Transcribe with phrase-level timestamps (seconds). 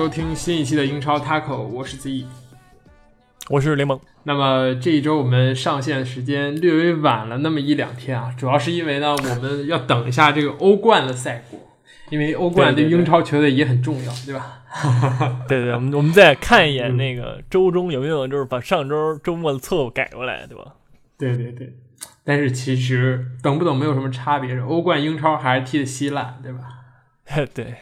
[0.00, 2.24] 收听新一期的英超 Taco，我是 Z，
[3.50, 4.00] 我是雷蒙。
[4.22, 11.60] 那么这一周我们上线时间略微晚了那么一两天啊，主要是因为呢，我们要等一下这个欧冠的赛果，
[12.08, 14.62] 因为欧冠对英超球队也很重要，对吧？
[15.46, 20.76] 对对，我们我们再看一眼那个周中有没有就是把上周周末的错误改过来，对吧？
[21.18, 21.74] 对对对，
[22.24, 26.60] 但是其实等不等没有什么差别，欧冠、英超还是踢的稀烂，对吧？
[27.52, 27.74] 对，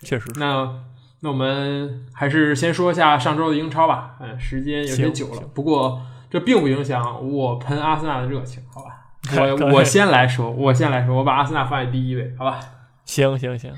[0.00, 0.26] 确实。
[0.40, 0.82] 那
[1.26, 4.14] 那我们还是先说一下上周的英超吧。
[4.20, 9.02] 嗯，时间有点久了，不过这并不影响我喷阿森纳的热情，好吧？
[9.36, 12.60] 我我先来说，我先来说，我把阿森纳放在第一位，好吧？
[13.04, 13.72] 行行行，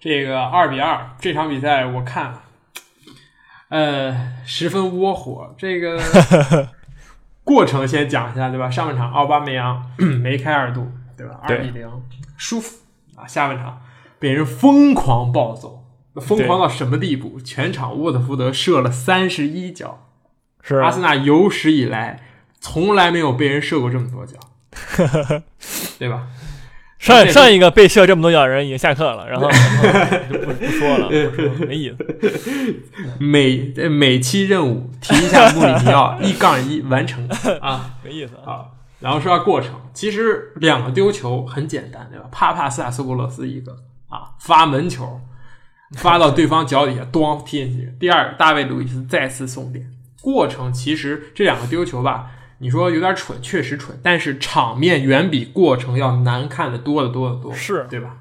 [0.00, 2.42] 这个二比二这场比赛我看了，
[3.68, 5.54] 呃，十分窝火。
[5.56, 5.96] 这个
[7.44, 8.68] 过程先讲一下，对吧？
[8.68, 9.80] 上半场奥巴梅扬
[10.20, 11.38] 梅开二度，对吧？
[11.44, 11.88] 二比零，
[12.36, 12.78] 舒服
[13.14, 13.24] 啊。
[13.28, 13.80] 下半场。
[14.18, 15.79] 被人疯狂暴走，
[16.16, 17.38] 疯狂到什么地步？
[17.40, 20.08] 全场沃特福德射了三十一脚，
[20.62, 22.22] 是阿森纳有史以来
[22.60, 24.38] 从来没有被人射过这么多脚，
[25.98, 26.26] 对吧？
[26.98, 29.48] 上上一个被射这么多脚的人已经下课了，然后
[30.30, 31.08] 就不不说了，
[31.66, 31.96] 没意思。
[33.18, 37.26] 每每期任务提一下穆里尼奥一杠一完成
[37.60, 38.66] 啊，没意思啊。
[38.98, 42.26] 然后说下过程，其实两个丢球很简单，对吧？
[42.30, 43.76] 帕帕斯塔苏布洛斯一个。
[44.10, 44.34] 啊！
[44.40, 45.20] 发门球，
[45.98, 47.92] 发到对方脚底下，咣踢进去。
[47.98, 49.90] 第二，大卫·路易斯再次送点。
[50.22, 58.18] 过程其实这两个丢球吧，你说有点蠢，确实蠢，但是场面远比过程要难看的多得多得多，是对吧？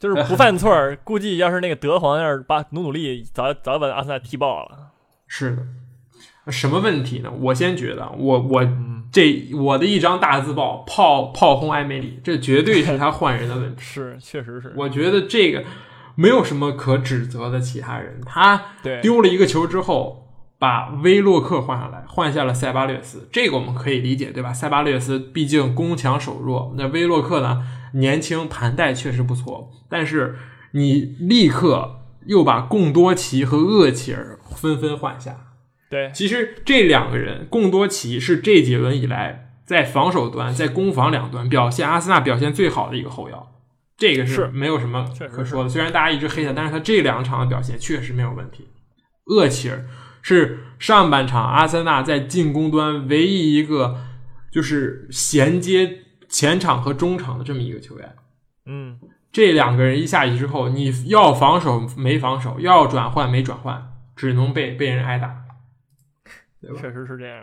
[0.00, 4.90] 就是不犯错儿， 估计要是那个德皇要是把努努力，早早把阿森纳踢爆了。
[5.26, 7.30] 是的，什么问题呢？
[7.30, 8.68] 我先觉得，我我
[9.12, 13.82] 这我的一张大字报炮炮轰埃梅里，这绝对是 他换人的问题。
[13.82, 14.74] 是，确实是。
[14.76, 15.62] 我觉得这个
[16.14, 18.60] 没有什么可指责的其他人，他
[19.02, 24.52] 丢了一个球之后，把威洛克换下来，换下了塞巴略斯，这个我们可以理解，对吧？
[24.52, 27.62] 塞巴略斯毕竟攻强守弱，那威洛克呢，
[27.94, 30.36] 年轻盘带确实不错，但是
[30.72, 35.36] 你立刻又把贡多齐和厄齐尔纷纷换下。
[35.90, 43.53] 对，其实这两个人，贡多齐是这几轮以来在防守端、在攻防两端表现阿森纳表现最好的一个后腰，
[43.96, 45.68] 这个是没有什么可说的。
[45.68, 48.68] 虽然大家一直黑他，但是他这两场的表现确实没有问题。
[49.26, 49.86] 厄齐尔
[50.22, 53.98] 是上半场阿森纳在进攻端唯一一个
[54.52, 58.14] 就是衔接前场和中场的这么一个球员。
[58.66, 58.98] 嗯，
[59.32, 65.42] 这两个人一下去之后，你要防守没防守，要转换没转换，只能被被人挨打。
[66.80, 67.42] 确实是这样。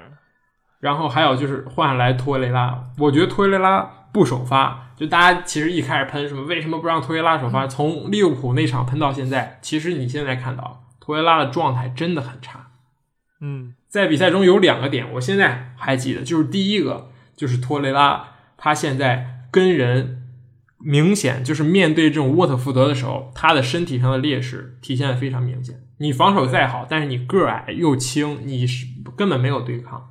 [0.79, 12.71] 然后还有就是换下来托雷拉，我觉得托雷拉不首发，就大家其实一开始喷什么为什么不让托雷拉首发，从利物浦那场喷到现在，其实你现在看到托雷拉的状态真的很差。
[13.39, 20.23] 嗯，在比赛中有两个点，我现在还记得，就是第一个就是托雷拉他现在跟人
[20.77, 25.81] 明显就是面对这种沃特福德的时候，他的身体上的劣势体现的非常明显。
[25.97, 28.85] 你防守再好，但是你个矮又轻，你是
[29.15, 30.10] 根本没有对抗。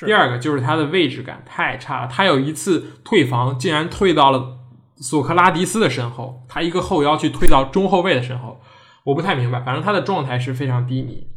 [0.00, 4.58] 第二个就是他的位置感太差了，他有一次退防竟然退到了
[4.96, 8.60] 索克拉迪斯的身后，他一个后腰去退到中后卫的身后，
[9.04, 9.60] 我不太明白。
[9.60, 11.28] 反正他的状态是非常低迷。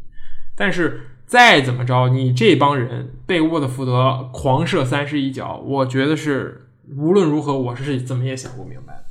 [0.56, 9.04] 但是再怎么着，你这帮人被沃特福德狂射三十一脚，我觉得是无论如何，我是怎么也想不明白。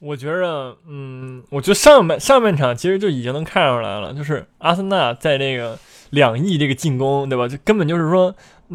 [0.00, 5.76] 我觉着，嗯，我觉得上半上半场其实就已经能看出来了，就是阿森纳在这个
[6.10, 7.46] 两翼这个进攻，对吧？
[7.48, 8.34] 就根本就是说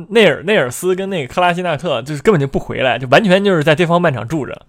[0.09, 4.65] 内尔内尔斯跟那个克拉西纳特，就是根本就不回来，就完全就是在对方半场住着，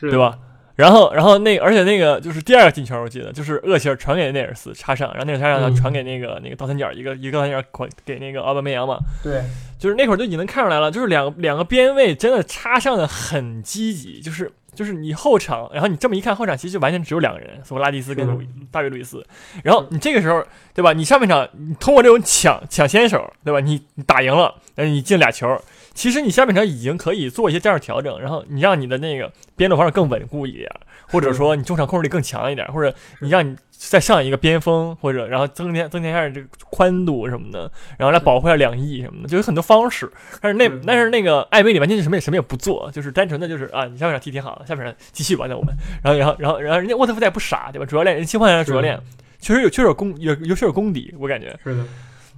[0.00, 0.38] 对吧？
[0.76, 7.62] 然后，然后那而且那个就是第二个进球，我记得就是厄齐尔传给内尔斯插上，然后内尔插上传给那个那个倒三角一个一个倒三角
[8.04, 8.98] 给那个奥巴梅扬嘛。
[9.22, 9.42] 对，
[9.78, 14.50] 就是那会儿就已经能看出来了，就是两个两个边位真的插上的很积极，就是。
[14.74, 19.24] 就是你后场，然后你这么一看，后场其实就完全只有两个人，索拉蒂斯跟路大卫路易斯。
[19.62, 20.44] 然后你这个时候，
[20.74, 20.92] 对吧？
[20.92, 23.60] 你上半场你通过这种抢抢先手，对吧？
[23.60, 25.58] 你你打赢了，嗯，你进俩球，
[25.94, 30.70] 其实你下半场已经可以做一些战术调整，然后你让你的那个边路防守更稳固一点，
[31.08, 33.56] 或者说你中场控制力更强一点，或者你让你。
[33.90, 40.10] 再上一个边锋，或者然后增添增添一下这个宽度什么的，然后来保护下两翼什么的，就有很多方式。
[40.40, 45.74] 但是那但是那个艾梅里完全是什么也什么也不做，就是单纯的就是啊，你下半场踢挺好，下半场继续吧，那我们。
[46.02, 47.84] 然后然后然后然后人家沃特福德也不傻，对吧？
[47.84, 48.98] 主教练人切换下来主教练，
[49.38, 51.84] 确实有确实有功有有确实有功底，我感觉是的。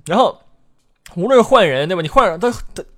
[0.06, 0.36] 然后
[1.14, 2.02] 无论是换人，对吧？
[2.02, 2.52] 你换上他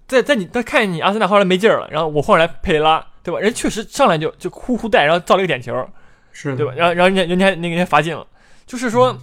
[0.06, 3.38] 在在你他看见你阿森纳后来没劲儿了，然后我换来佩雷拉，对吧？
[3.38, 5.86] 人确实上来就就呼呼带，然后造了一个点球。
[6.30, 6.72] 是对吧？
[6.76, 8.24] 然后然后人家人家那个人家罚进了，
[8.68, 9.18] 就是说。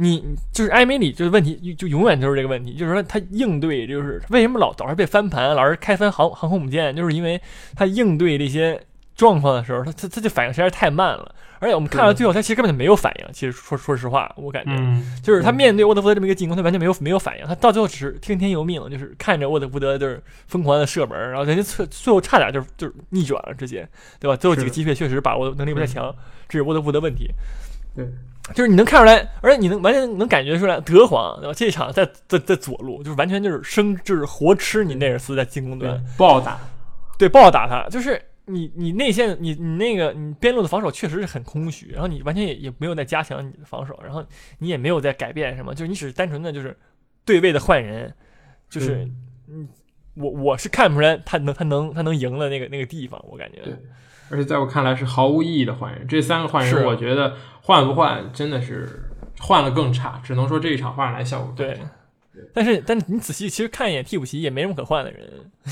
[0.00, 0.22] 你
[0.52, 7.42] 就是艾梅里，就是问题就永远就是这个问题，就是说他应对就是为什么老老是被翻盘，老是开翻航航空母舰，就是因为
[7.74, 8.80] 他应对这些
[9.16, 11.34] 状况的时候，他他他就反应实在是太慢了。
[11.58, 13.26] 而且我们看到最后，他其实根本就没有反应。
[13.32, 14.70] 其实说说实话，我感觉
[15.20, 17.44] 就是他面对沃德福德这么一个进攻，他完全没有没有反应。
[17.44, 23.84] 他到最后只是听天由命，就是看着沃德福德就是疯狂的射门，然后人家最最后差点就是就是逆转了，直接
[24.20, 24.36] 对吧？
[24.36, 26.14] 最后几个机会确实把握能力不太强，
[26.48, 27.28] 这是沃德福德问题。
[28.04, 28.08] 对。
[28.54, 31.52] 就是你能看出来，而且你能完全能感觉出来，德皇对吧？
[31.52, 36.58] 这场在在在左路，就是完全就是生就是活吃你内尔斯在进攻端暴打，
[37.18, 37.86] 对暴打他。
[37.90, 44.24] 就是你你内线你你那个你边路的防守确实是很空虚，然后你完全也也没有在加强你的防守，然后
[44.60, 46.74] 你也没有在改变什么，就是你只是单纯的就是
[47.26, 48.10] 对位的换人，
[48.70, 49.06] 就是
[49.46, 49.68] 嗯，
[50.14, 53.58] 我我是看不出来他能他能他能赢的那个那个地方，我感觉。
[54.30, 59.10] 而且在我看来是毫无意义的换人，这三个换人，我觉得换不换真的是
[59.40, 61.78] 换了更差，只能说这一场换来效果对。
[62.54, 65.28] 但是，但是你仔细其实看一眼替补席也没什么可换的人。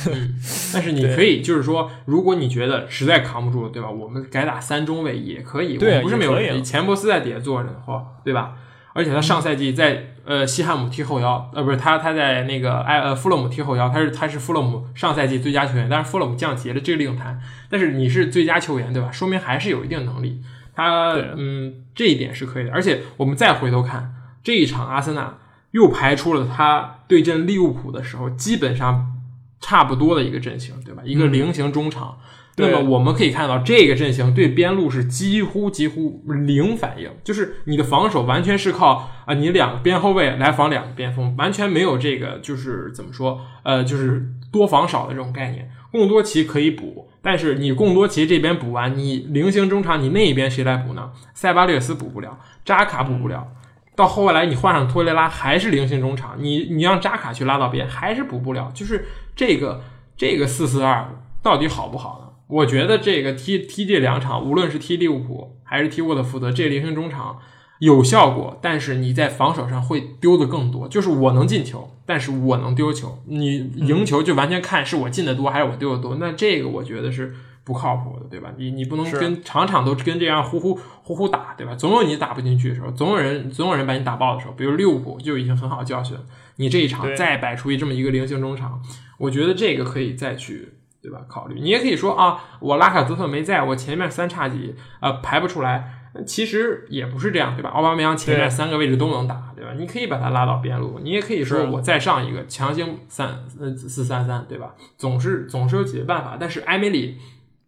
[0.09, 0.35] 嗯
[0.75, 3.89] 但是你可以就是说，如果你觉得实在扛不住了，对吧？
[3.89, 6.63] 我们改打三中卫也可以，对，不是没有问题。
[6.63, 8.57] 钱伯斯在底下坐着的，话对吧？
[8.97, 17.39] 而且他上赛季在呃西汉姆踢后腰，呃不是他他在那个埃呃富勒姆踢后腰，他是他是富勒姆上赛季最佳球员，但是富勒姆降级了，这个另谈。
[17.69, 19.13] 但是你是最佳球员对吧？
[19.13, 20.41] 说明还是有一定能力，
[20.75, 22.73] 他嗯这一点是可以的。
[22.73, 25.37] 而且我们再回头看这一场，阿森纳
[25.73, 29.13] 又排出了他对阵利物浦的时候基本上
[29.61, 31.03] 差不多的一个阵型，对吧？
[31.05, 32.19] 一个菱形中场。
[32.57, 45.71] 那么我们可以看到，这个阵型对边路是几乎几乎零反应，就是你的防守完全是靠啊，你两个边后卫来防两个边锋，完全没有这个就是怎么说，呃，就是多防少的这种概念。
[45.93, 51.11] 贡多奇可以补，但是你贡多奇这边补完，你菱形中场你那一边谁来补呢？
[51.33, 53.49] 塞巴略斯补不了，扎卡补不了，
[53.95, 59.83] 到后来你换上托雷拉还是菱形中场，你你让扎卡去拉到边还是补不了，就是这个
[60.17, 61.09] 这个四四二
[61.43, 62.26] 到底好不好呢？
[62.49, 67.39] 我觉得这个踢踢这两场，无论是踢利物浦还是踢沃特福德，这菱形中场
[67.81, 70.87] 有效果，但是你在防守上会丢的更多。
[70.87, 73.19] 就是我能进球，但是我能丢球。
[73.27, 76.17] 你赢球就完全看是我进的多还是我丢的多。
[76.21, 77.35] 那这个我觉得是
[77.65, 78.53] 不靠谱的，对吧？
[78.57, 81.75] 你你不能跟场场都跟这样呼呼呼呼打，对吧？
[81.75, 84.53] 总有你打不进去的时候，总有人总有人把你打爆的时候。
[84.53, 86.23] 比如利物浦就已经很好教训了，
[86.57, 88.81] 你这一场再摆出一这么一个菱形中场，
[89.19, 90.75] 我觉得这个可以再去。
[91.07, 91.25] 对吧？
[91.29, 95.93] 考虑你也可以说啊，我拉卡泽特没在，我前面三叉戟呃排不出来。
[96.27, 97.69] 其实也不是这样，对吧？
[97.69, 99.75] 奥巴梅扬前面三个位置都能打，对吧？
[99.77, 103.29] 你可以把他拉到边路，你也可以说我再上一个强行三
[103.61, 104.75] 呃四三三，对吧？
[104.97, 106.39] 总是总是有解决办法。
[106.41, 107.19] 但是埃梅里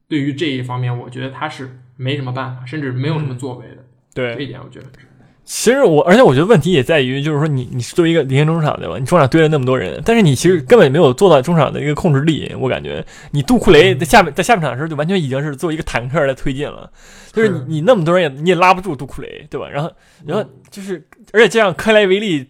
[0.08, 3.84] 对于这一方面，我觉得他是没什么办法，甚至没有什么作为的。
[4.14, 5.06] 对这一点，我觉得是。
[5.50, 8.98] 其实我，而且我觉得问题也在于，就是说你你是作为一个领先中场对吧？
[8.98, 12.55] 你中场堆了那么多人，但是你其实根本没有做到中场的一个控制力。
[12.60, 16.90] 我感觉你杜库雷在下面在下半场的时候就完全已经是作为一个坦克来推进了，
[17.32, 19.67] 就是你你那么多人也你也拉不住杜库雷对吧？
[19.70, 19.90] 然后
[20.26, 21.02] 然后就是
[21.32, 22.46] 而且这样克莱维利。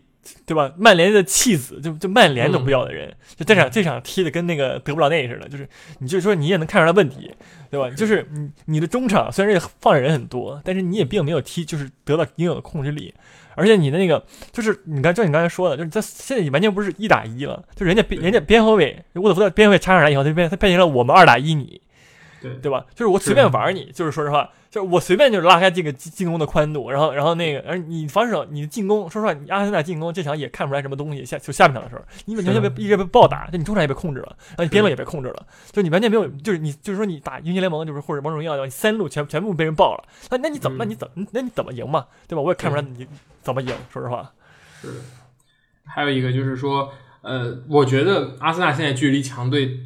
[0.47, 0.73] 对吧？
[0.77, 5.69] 曼联的弃子，就就曼联都不要的人，就这场这场踢的跟那个德布劳内似的，就是
[5.99, 7.31] 你就说你也能看出来问题，
[7.71, 7.91] 对吧？
[7.91, 13.13] 就是你你的中场虽然这放人很多，但是你也并没有踢，就是得到应有的控制力，
[13.55, 21.81] 而且你的那个就是你刚就你刚才说的，就是他现在完全不是一打一了，就人家人家边后卫沃特福德边后卫插上来以后，他变他变成了我们二打一你。
[22.41, 22.85] 对对吧？
[22.95, 31.25] 就是我随便玩你，就是说实话，就是我随便就是拉开这个进进攻的宽度，然后然后那个，而你防守你的进攻，说实话，你阿森纳进攻这场也看不出来什么东西。
[31.25, 42.07] 下就下半场的时候，你完全被一直被暴打，就你中场也被控制了，然后你边路也被控制了，就你完全没有，就是你就是说你打英雄联盟，就是或者王者荣耀，你三路全全部被人爆了，那那你怎么那你怎么那你怎么赢嘛？
[42.27, 42.43] 对吧？
[42.43, 43.07] 我也看不出来你
[43.43, 44.31] 怎么赢，说实话。
[44.81, 44.89] 是，
[45.85, 46.93] 还有一个就是说，
[47.23, 49.81] 呃，我觉得阿森纳现在距离强队。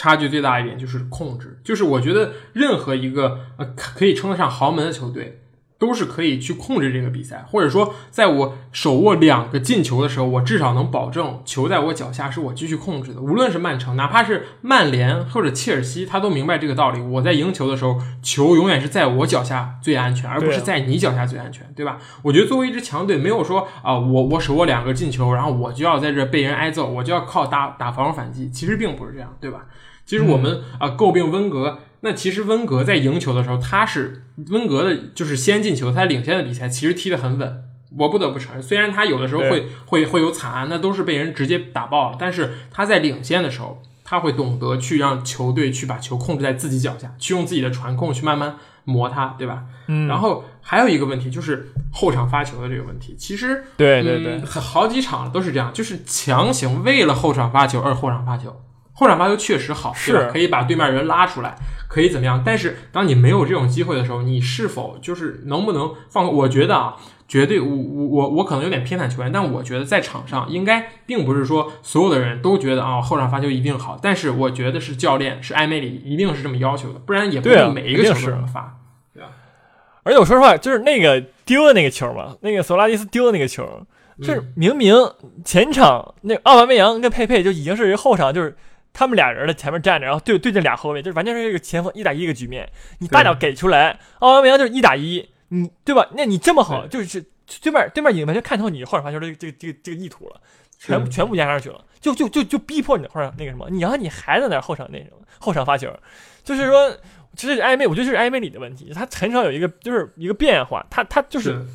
[0.00, 5.42] 差距最大一点就是控制，就是我觉得任何一个呃可以称得上豪门的球队。
[5.80, 13.20] 都是可以去控制这个比赛，或者说，在我手握两个进球的时候，我至少能保证球在我脚下是我继续控制的。
[13.22, 17.00] 无论是曼城，哪怕是曼联或者切尔西，他都明白这个道理。
[17.00, 21.96] 我在赢球的时候，球永远是在我脚下最安全，而不是在你脚下最安全，对吧？
[22.20, 28.50] 我觉得作为一支强队，没有说啊，我我手握两个进球，然后我就要在这被人挨揍，我就要靠打打防守反击。
[28.50, 29.64] 其实并不是这样，对吧？
[30.06, 31.78] 其实我们啊诟病温格。
[32.02, 37.64] 那其实温格在赢球的时候，他是温格的，就是先进球，他领先的比赛其实踢得很稳。
[37.98, 42.16] 我不得不承认，虽然他有的时候会会会有惨案，那都是被人直接打爆了。
[42.18, 49.64] 但是他在领先的时候，他会懂得去让球队去把球控制在自己脚下，去用自己的传控去慢慢磨他，对吧？
[49.88, 58.56] 嗯，然后还有一个问题就是后场发球的这个问题，其实对对对嗯，好几场都是这样，就是强行为了后场发球而后场发球。
[59.00, 61.56] 后场发球确实好，对吧是可以把对面人拉出来，
[61.88, 62.42] 可以怎么样？
[62.44, 66.30] 但是当你没有这种机会的时候，你是否就是能不能放？
[66.30, 78.76] 我觉得啊，绝对，我我我我可能有点偏袒球员，但我觉得在场上应该并不是说所有的人都觉得啊后场发球一定好，但是我觉得是教练是艾梅里一定是这么要求的，不然也不会每一个球都肯定是这么发。
[80.02, 83.86] 而且我说实话，就是那个丢的那个球嘛，那个索拉蒂斯丢的那个球，
[84.22, 84.94] 就是明明
[85.44, 88.56] 前场那奥巴梅扬跟佩佩就已经是后场，就是
[88.92, 92.68] 他们俩人在前面站着，然后对对着俩后卫，就是完全是一个前锋一打一个局面。
[92.98, 96.08] 你大脚给出来，奥巴梅扬就是一打一，你对吧？
[96.14, 97.24] 那你这么好，就是
[97.62, 100.40] 对面对面已经完全看透你后场发球的这个这个这个意图了，
[100.78, 105.92] 全部全部压上去了，就就就就逼迫你后场那个什么，你然后你还在那后场那什么后场发球，
[106.44, 106.96] 就是说。
[107.36, 111.66] 这是暧昧，我觉得这是暧昧里的问题，他很少有一个就是一个变化，他他就是是。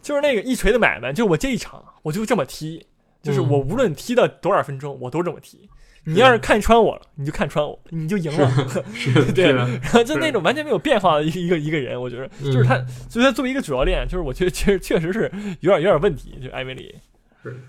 [0.00, 2.86] 就是那个一锤子买卖，就我这一场我就这么踢，
[3.20, 3.50] 就是嗯。
[3.50, 5.68] 我无论踢到多少分钟，我都这么踢。
[6.04, 8.50] 你要是看穿我了，你就看穿我，你就赢了。
[8.94, 12.76] 是 对的，然后就那种完全没有变化的一个一个一个人，我觉得嗯就是他，
[13.08, 15.30] 所以他作为一个主教练，就是我觉得确实确实是
[15.60, 16.96] 有点有点问题，就艾梅里。
[17.42, 17.60] 是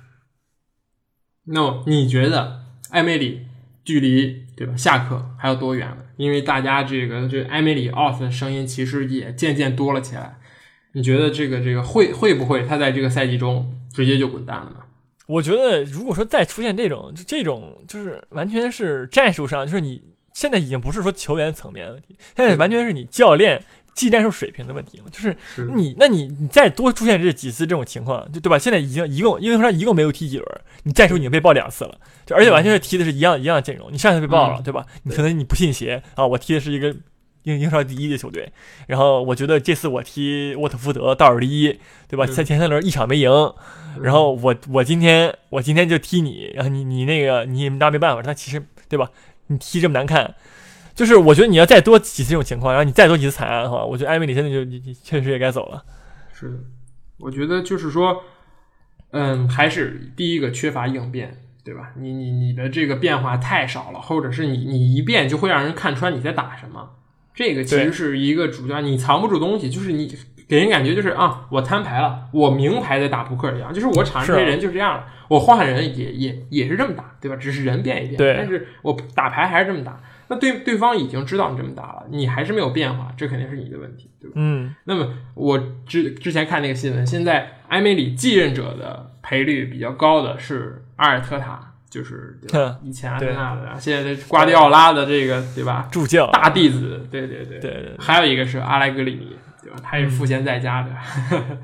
[1.45, 2.61] 那么你觉得
[2.91, 3.47] 艾梅里
[3.83, 5.97] 距离对吧下课还有多远呢？
[6.17, 10.37] 因为大家这个这艾梅里 off 的声音其实也渐渐多了起来。
[10.93, 14.75] 你觉得这个这个会会不会他在这个赛季中直接就滚蛋了呢？
[15.31, 20.01] 我觉得如果说再出现这种就这种就是完全是战术上，就是你
[20.33, 28.57] 现在已经不是说球员层面的问题，现在完全是你教练技战术水平的问题，就是是你，那你你再多出现这几次这种情况，就对吧？
[28.57, 33.91] 现在已经一共，因为他一共没有踢几轮，你战术已经被爆两次了，就而且完全是踢的是一样一样的阵容。
[33.91, 34.85] 你上次被爆了，嗯对吧？
[35.03, 36.95] 你可能你不信邪啊，我踢的是一个
[37.43, 38.51] 英英超第一的球队，
[38.87, 42.25] 然后我觉得这次我踢沃特福德倒数第一，对吧？
[42.25, 43.29] 在前前三轮一场没赢，
[44.01, 49.09] 然后我我今天我今天就踢你，然后你你那个你那没办法，他其实对吧？
[49.47, 50.35] 你踢这么难看。
[50.93, 55.83] 就是我觉得你要再多几次这种情况，然后你再多几次惨案的话，我觉得艾米里现在就你你确实也该走了。
[56.33, 56.57] 是的，
[57.17, 58.23] 我觉得就是说，
[59.11, 61.93] 嗯，还是第一个缺乏应变，对吧？
[61.97, 66.97] 你你你的这个变化太少了，或者是你你一变就会让人看穿你在打什么。
[67.33, 70.13] 这个其实是一个主教，你藏不住东西，就是你
[70.47, 77.37] 给人感觉就是啊，我摊牌了，我明牌在打扑克一样，就是我场上这些人就这样了，我换人也也也是这么打，对吧？
[77.37, 79.97] 只是人变一变，对但是我打牌还是这么打。
[80.27, 84.33] 那对对方已经知道你这么打了，你还是没有变化，这肯定是你的问题，对吧？
[84.37, 92.39] 嗯，那么我之之前看那个新闻，现在埃梅里继任者的赔率比较高的是阿尔特塔，就是？
[92.81, 95.87] 以前阿森纳的，现在这瓜迪奥拉的这个对吧？
[95.91, 99.77] 助教，大弟子，对对对对对对还有一个是阿莱格里尼，对吧？
[99.83, 100.89] 他也赋闲在家的。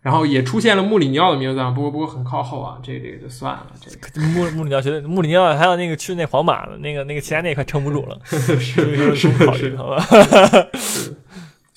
[0.00, 8.58] 然后也出现了穆里尼奥的名字啊，不过不过很靠后啊，这个这个就算了，这个穆穆里尼奥觉得穆里尼奥还有那个去那皇马的那个那个其他那块撑不住了， 是
[9.14, 10.02] 是是，好吧？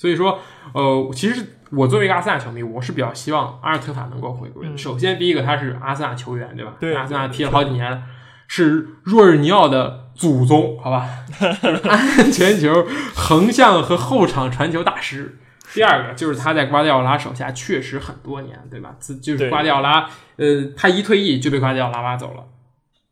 [0.02, 0.40] 所以说，
[0.74, 4.74] 呃，其实我作为一个阿森纳球迷，我是比较希望阿尔特塔能够回归的。
[4.74, 6.74] 嗯首先，第一个他是阿森纳球员，对吧？
[6.80, 8.02] 对阿森纳踢了好几年了，
[8.48, 11.08] 是若日尼奥的祖宗，好吧？
[11.62, 15.38] 就是安全球、横向和后场传球大师。
[15.72, 18.96] 第二个就是他在瓜迪奥拉手下确实很多年，对吧？
[18.98, 22.44] 自就是瓜迪奥拉，呃，他一退役就被瓜迪奥拉挖走了。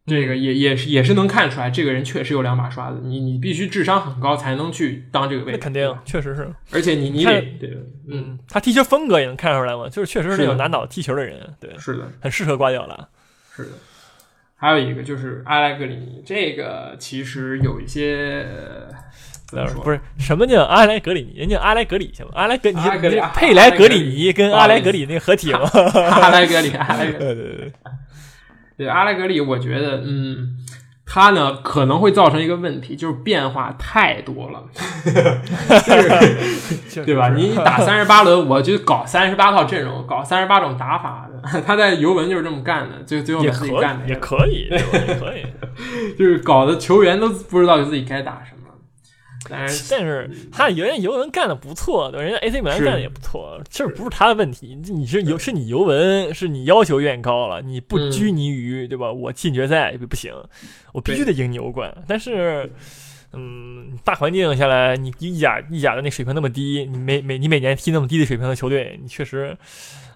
[0.10, 3.00] 这个也也是也是能看出来，这个人确实有两把刷子。
[3.04, 7.70] 你你必须智商很高才能去当这个位置，肯定，确实是，而且你你看得对，
[8.08, 13.08] 嗯，嗯，他踢球风格也能看出来嘛，就是确实是是的那种拿脑踢球的人，对，是的，很适合瓜迪奥拉。
[13.56, 13.70] 是的。
[14.62, 18.94] 还有一个就是阿莱格里尼，这个其实有一些呃
[19.48, 19.82] 怎么说？
[19.82, 22.34] 不是什么叫阿莱格里尼，人家阿莱格里行吗？
[22.36, 25.62] 阿莱格，你阿莱格里啊你佩莱格里尼跟阿莱格里那个合体吗？
[26.12, 27.74] 阿莱格里，阿莱格里， 对对对，
[28.80, 30.56] 对阿莱格里，我觉得，嗯，
[31.06, 34.64] 他呢可能会造成一个问题，就是变化太多了，
[36.88, 37.30] 就是对吧？
[37.36, 41.60] 你打三十八轮，我就搞三十八套阵容，搞三十八种打法的。
[41.68, 44.98] 他在尤文就是这么干的，最最后也把自己干的，也可以，对吧？
[45.08, 45.44] 也可以。
[46.18, 48.59] 就是搞得球员都不知道自己该打什么。
[49.48, 52.24] 但是 但是他人家尤文干的不错，对吧？
[52.24, 54.75] 人家 AC 米兰干的也不错，这不是他的问题。
[54.84, 59.12] 你是尤是你尤文，是你要求越高了，你不嗯拘泥于对吧？
[59.12, 60.34] 我进决赛不行，
[60.93, 61.96] 我必须得赢你欧冠。
[62.08, 62.69] 但是，
[63.34, 69.55] 嗯，大环境下来，你意甲意甲的那水平那么低，你每每你每年踢那么低的水平的球队，你确实。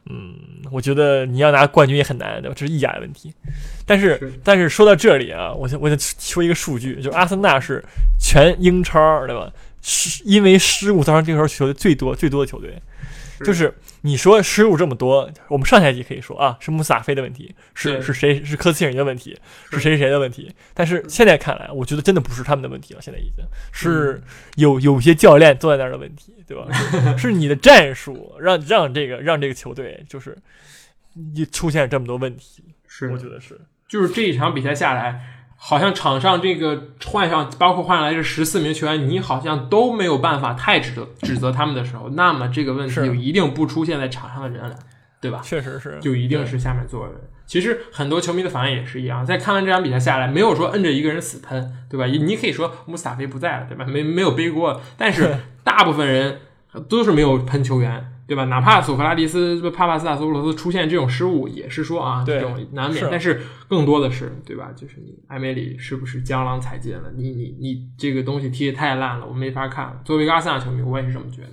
[0.09, 0.35] 嗯，
[0.71, 2.55] 我觉得你要拿冠军也很难，对吧？
[2.57, 3.33] 这是意甲的问题。
[3.85, 7.83] 但是，是但是说到这里啊，我想我想说一个数据，就是阿森纳是
[8.19, 9.51] 全英超，对吧？
[9.81, 12.73] 是因为失误造成这个时候球队最多最多的球队。
[13.37, 13.43] 是。
[13.43, 19.37] 就是你说失误这么多，我们上赛季可以说啊，是穆萨菲的问题，是是谁是科斯切尔尼的问题，
[19.69, 20.53] 是是谁谁的问题。
[20.73, 23.43] 但是现在看来，我觉得真的不是他们的问题了，现在已经。
[23.71, 24.21] 是
[24.55, 26.67] 有有些教练坐在那儿的问题，对吧？
[27.17, 30.37] 是 是你的战术让让这个让这个球队就是
[31.35, 33.09] 一出现这么多问题，是。
[33.09, 33.59] 我觉得是。
[33.87, 44.77] 就是这一场比赛下来，好像场上这个换上，包括换上来这十四名球员，你好像都没有办法太指责指责他们的时候，那么这个问题就一定不出现在场上的人了，
[45.21, 45.39] 对吧？
[45.41, 47.21] 确实是就一定是下面坐的人。
[47.45, 52.07] 其实很多球迷的反应也是一样，在看完这场比赛下来，没有说摁着一个人死喷，对吧？
[52.07, 53.85] 你可以说穆斯塔菲不在了，对吧？
[53.85, 56.39] 没没有背锅，但是大部分人
[56.89, 58.45] 都是没有喷球员，对吧？
[58.45, 63.07] 哪怕索弗拉迪斯、帕帕斯塔索普罗斯出现这种失误，也是说啊，这种难免。
[63.11, 64.71] 但是更多的是，对吧？
[64.75, 67.11] 就是你埃梅里是不是江郎才尽了？
[67.15, 70.01] 你你你这个东西踢得太烂了，我没法看了。
[70.05, 71.49] 作为一个阿森纳球迷，我也是这么觉得。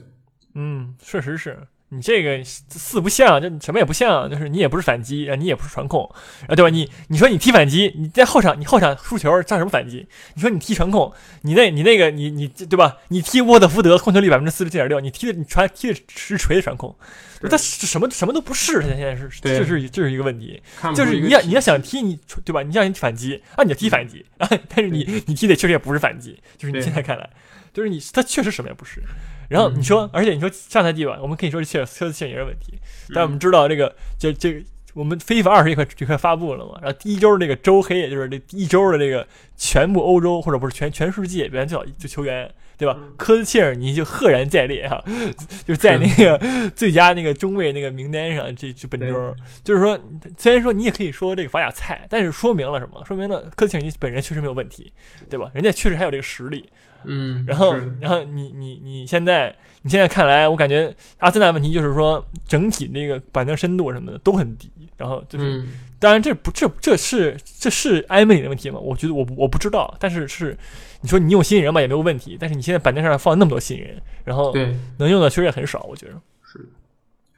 [0.54, 1.58] 嗯，确实是
[1.92, 6.04] 你这个四不像，就什么也不像，就是你也不是反击，啊，你也不是传控，
[6.46, 6.68] 啊，对吧？
[6.68, 10.06] 你你说你踢反击，你在后场你后场输球上什么反击？
[10.34, 12.98] 你说你踢传控，你那你那个你你对吧？
[13.08, 16.94] 你踢沃特福德控球率百分之四十七点六，你踢的你传踢的实锤的传控，
[17.40, 20.62] 对他什么什么都不是，他现在是对这是这是一个问题，
[20.94, 22.62] 就是你要你要想踢你对吧？
[22.62, 27.28] 你要想反击啊，你就踢反击啊， 但是你你踢的确实也不是反击，就是你现在看来，
[27.74, 29.02] 就是你他确实什么也不是。
[29.50, 32.78] 然后你说，而且你说上赛季吧，我们可以说是切尔 切尔切尔尼的问题，
[33.12, 34.60] 但我们知道这个这这个
[34.94, 39.26] 我们非法二十一块这块发布了嘛，然后第一周这个周黑，也就是这一周的这个
[39.56, 42.96] 全部欧洲或者不是全全世界表现最好就球员，对吧？
[43.16, 45.02] 科斯切尔尼就赫然在列哈、
[45.66, 49.98] 就是在那个最佳那个中卫那个名单上，这这本周就是说，
[50.38, 53.04] 虽然说你也可以说这个法甲菜，但是说明了什么？
[53.04, 54.92] 说明了科斯切尔尼本人确实没有问题，
[55.28, 55.50] 对吧？
[55.54, 56.68] 人家确实还有这个实力。
[57.04, 68.78] 嗯，然后，然后你你你现在你现在看来，我感觉阿森纳问题就是说整体那个板凳深度什么的都很低，然后就是、嗯，当然这不这这是这是埃梅里的问题吗？
[68.78, 70.56] 我觉得我我不知道，但是是
[71.00, 76.58] 你说你用新人吧也没有问题，但是你现在板凳上放那么多新人，然后对，能用的确实也很少，我觉得是。
[76.58, 76.64] 的，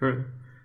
[0.01, 0.12] 是。
[0.16, 0.25] 的。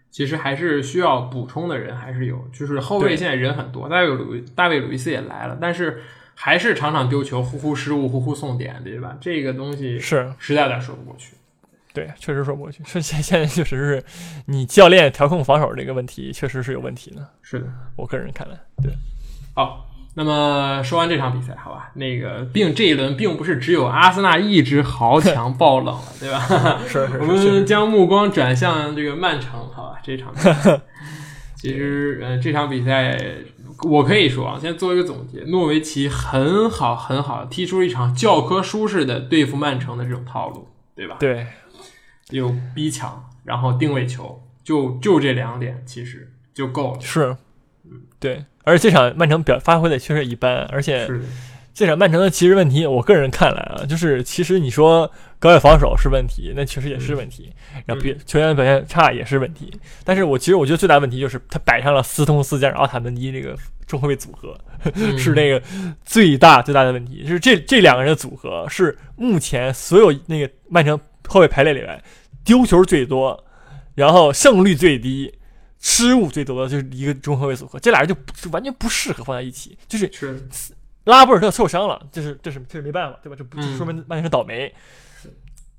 [0.10, 6.02] 其实还是需要补充的人还是有，就是后卫现在人很多，大卫鲁大卫鲁伊斯也来了，但是
[6.40, 9.18] 还是场场丢球，呼呼失误，呼呼送点，对吧？
[9.20, 11.34] 这个东西是实在有点说不过去。
[11.94, 12.84] 对，确实说不过去。
[12.86, 14.04] 说现现在确实是
[14.46, 18.94] 你教练调控防守这个问题确实是有问题的，是的，我个人看来，对，
[19.56, 26.80] 好，那么说完这场比赛，好吧，那个并这一轮并不是只有阿森纳一支豪强爆冷了，对吧？
[26.88, 30.80] 是是 我们将目光转向这个曼城，好吧，这场比赛。
[31.58, 33.18] 其实，呃，这场比赛
[33.84, 41.18] 我可以说啊，先做一个总结，诺维奇很好很好踢出一场教科书式的对付曼城的这种套路，对吧？
[41.20, 41.48] 对。
[42.32, 47.00] 有逼抢，然后定位球，就就这两点，其实就够了。
[47.00, 47.38] 是，
[48.20, 51.26] 对，而且这场曼城表发挥的确实一般，而且是的，
[51.78, 57.54] 这场曼城的其实问题，我个人看来啊，就是其实你说高位防守是问题，那确实也是问题，
[57.86, 59.72] 然后别球员表现差也是问题，
[60.04, 64.60] 但是我其实我觉得最大问题就是他摆上了斯通斯加上奥塔门迪这个中后卫组合，
[64.96, 65.62] 嗯是那个
[66.04, 72.04] 最大最大的问题，就是这这两个人的组合是目前所有那个曼城后卫排列里面
[72.44, 73.46] 丢球最多，
[73.94, 75.32] 然后胜率最低。
[75.80, 79.78] 失误最多的就是一个中后卫组合，这俩人就就完全不适合放在一起。
[79.88, 80.44] 就是是
[81.08, 83.36] 拉波尔特受伤了，这是这是这是没办法，对吧？
[83.38, 84.74] 这不嗯这说明曼联是倒霉。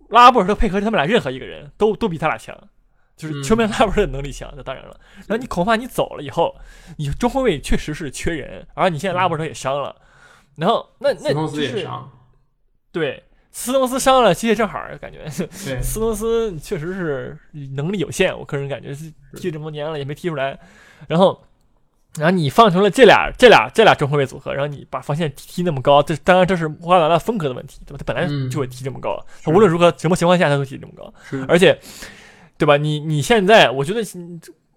[0.08, 2.56] 拉波尔特配合他们俩任何一个人都都比他俩强，
[3.16, 4.98] 就是嗯说明拉波尔特能力强，那当然了。
[5.26, 6.56] 然后你恐怕你走了以后，
[6.96, 9.94] 你中后卫确实是缺人，而你现在拉波尔特也伤了，
[10.56, 11.32] 然后那那
[12.90, 15.24] 对斯通斯伤了，其实正好感觉
[15.66, 17.38] 对， 斯通斯确实是
[17.74, 20.58] 能力有限，我个人感觉是踢这么多年了也没踢出来。
[21.06, 21.44] 然后，
[22.18, 27.98] 然后你放成了这俩这俩这俩中后卫组合，然后你把防线踢踢那么高，这当然这是瓜迪奥拉风格的问题，对吧？
[27.98, 31.78] 他本来嗯就会踢这么高，他无论如何什么情况下他都踢这么高，是而且，
[32.56, 32.76] 对吧？
[32.76, 34.00] 你你现在我觉得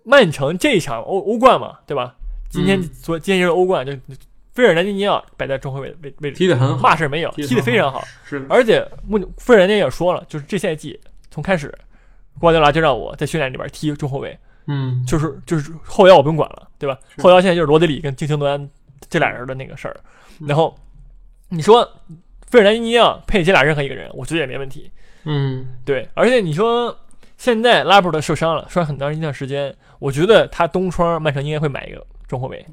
[0.04, 2.16] 曼城这一场欧欧冠嘛，对吧？
[2.50, 3.94] 今天嗯昨今天就是欧冠，就
[4.54, 8.04] 菲尔南迪尼奥摆在中后卫位位置，踢得很好，嘛事没有，踢得非常好。
[8.26, 11.00] 是，而且穆菲尔南迪也说了，就是这赛季
[11.30, 11.74] 从开始，
[12.40, 14.38] 瓜迪奥拉就让我在训练里边踢中后卫，
[14.72, 16.98] 嗯，就是就是后腰我不用管了，对吧？
[17.18, 18.70] 后腰现在就是罗德里跟金廷端
[19.10, 20.00] 这俩人的那个事儿。
[20.48, 20.74] 然后
[21.50, 21.84] 你说
[22.48, 24.90] 费尔南迪尼奥配这俩任何一个人，我觉得也没问题。
[25.26, 26.98] 嗯，对，而且你说
[27.38, 32.66] 现在拉布的受伤了，受伤很长一段时间，我觉得他东窗曼城应该会买一个中后卫，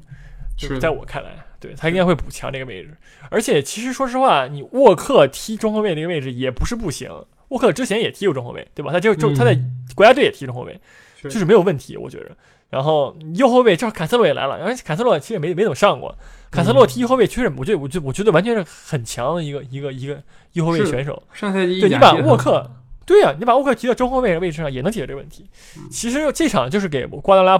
[0.57, 2.95] 就是在我看来，对他应该会补强这个位置。
[3.29, 7.11] 而且其实说实话，你沃克踢中后卫这个位置也不是不行。
[7.49, 8.91] 沃克之前也踢过中后卫，对吧？
[8.91, 9.59] 他就就他在
[9.95, 10.79] 国家队也踢中后卫，
[11.23, 12.35] 就是没有问题，我觉着。
[12.69, 16.15] 然后右后卫正好坎塞洛也来了，然后坎塞洛其实也没没怎么上过。
[16.51, 20.21] 坎塞洛踢右后卫确实，我觉得我觉我觉得完全是很强的一个一个一个
[20.53, 21.23] 右后卫选手。
[21.33, 22.69] 上赛季对你把沃克，
[23.07, 25.49] 对呀，你把沃克提到中后卫的位置上也能解决这个问题。
[25.89, 27.57] 其实这场就是给瓜德拉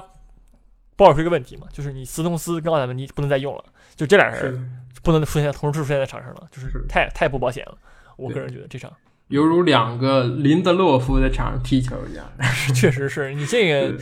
[0.95, 3.63] 暴露出一个问题嘛，就是你斯通斯跟奥塔门尼不能再用了，
[3.95, 7.75] 就这俩人不能出现同时出现在场上了，就是太太不保险了。
[8.15, 8.91] 我个人觉得这场。
[9.29, 12.25] 犹如两个林德洛夫在场上踢球一样，
[12.75, 13.95] 确实是你这个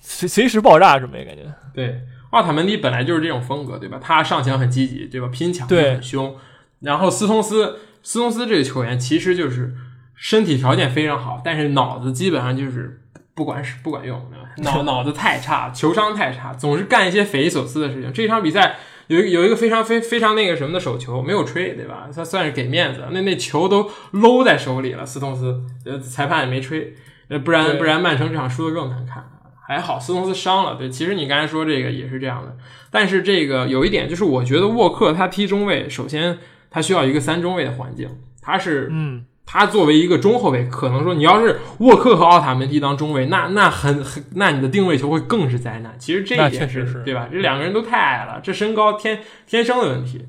[0.00, 1.42] 随随时爆炸，准备感觉。
[1.74, 3.98] 对，奥塔门迪本来就是这种风格，对吧？
[4.00, 5.28] 他上抢很积极，对吧？
[5.28, 6.36] 拼抢很凶。
[6.80, 9.74] 然后斯通斯，斯通斯这个球员其实就是
[10.14, 13.00] 身体条件非常好，但是脑子基本上就是
[13.34, 14.22] 不管使不管用，
[14.58, 18.12] 脑 脑子太差，球商太差，总是干一些匪夷所思的事情。
[18.12, 18.76] 这场比赛。
[19.08, 22.08] 有有一个非常非非常那个什么的手球没有吹，对吧？
[22.14, 25.04] 他算是给面子，那那球都搂在手里了。
[25.04, 26.94] 斯通斯，呃，裁判也没吹，
[27.28, 29.30] 呃，不然不然曼城这场输的更难看。
[29.66, 32.56] 还好斯通斯伤了，对，其实你刚才说这个也是这样的。
[32.90, 36.38] 但是这个有一点就是，我觉得沃克他踢中卫，首先
[36.70, 38.08] 他需要一个三中卫的环境，
[38.42, 39.24] 他是嗯。
[39.46, 45.94] 他作为一个中后卫，可能说你要是沃克和奥塔门迪当中卫，那那很很，那你的定位球会更是灾难。
[45.98, 47.28] 其实这一点是对吧？
[47.30, 50.26] 这两个人都太矮了，这身高天天生的问题。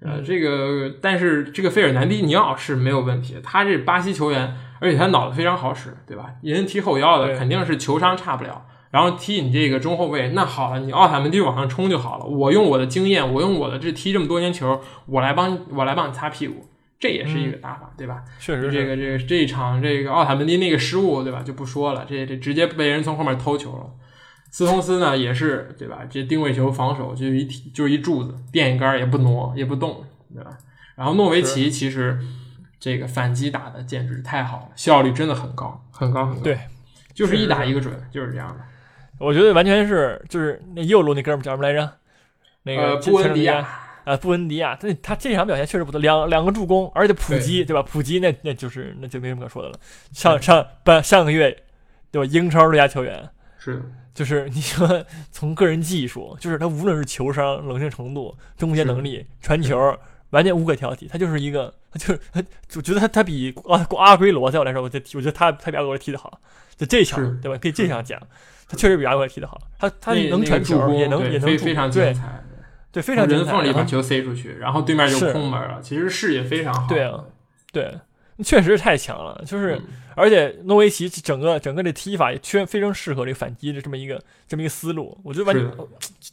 [0.00, 6.26] 呃，这个但是这个费尔南迪尼奥是没有问题，他这巴西球员，而且他脑子非常好使，对吧？
[6.42, 12.26] 人踢后腰的肯定是球商差不了，然后踢你这个中后卫，那好了，你奥塔门迪往上冲就好了。
[12.26, 16.68] 我用我的经验，我用我的这踢这么多年球，我来帮我来帮你擦屁股。
[16.98, 18.24] 这也是一个打法，对吧？
[18.40, 21.42] 确实，这个这个这一场这个奥塔门迪那个失误，对吧？
[21.42, 23.90] 就不说了，这这直接被人从后面偷球了。
[24.50, 25.98] 斯通斯呢也是，对吧？
[26.08, 30.56] 这定位球防守就一就是一柱子，电线杆也不挪也不动，对吧？
[30.94, 32.18] 然后诺维奇其实
[32.80, 36.42] 这个反击打的简直太好了，效率真的很高，很高很高。
[36.42, 36.58] 对，
[37.12, 38.64] 就是一打一个准，就是这样的。
[39.18, 41.92] 我觉得完全是，就是那右路那哥们叫什么来着？
[42.62, 43.68] 那个布恩迪亚。
[44.06, 47.82] 呃，布恩迪亚，他他这场表现确实不错，两两个助攻，而且普基，对吧？
[47.82, 49.74] 普基那那就是那就没什么可说的了。
[50.12, 51.50] 上上半上个月，
[52.12, 52.30] 对吧？
[52.32, 53.82] 英超最佳球员是，
[54.14, 59.76] 就是 你说从个人技术，就是他无论是球商、冷静程度、终结能力、传球，
[60.30, 61.08] 完全无可挑剔。
[61.08, 62.40] 他就是一个，他就是他，
[62.76, 66.40] 我觉得他他比阿阿圭罗在我来说，我觉我觉得他他比阿圭罗踢得好。
[66.76, 67.58] 就这场，对吧？
[67.60, 68.20] 可以这样讲，
[68.68, 69.60] 他确实比阿圭罗踢得好。
[69.80, 72.40] 他他能传球，也能也能非常精彩。
[72.96, 75.78] 对，非常人缝里把球塞出去，然后对面就空门了。
[75.82, 76.88] 其实视野非常好。
[76.88, 77.22] 对啊，
[77.70, 77.94] 对，
[78.42, 79.38] 确实是太强了。
[79.44, 79.78] 就是，
[80.16, 85.16] 而且诺维奇整个整个这踢法也确非常适合这个反击的这么一个这么一个思路。
[85.22, 85.70] 我觉得完全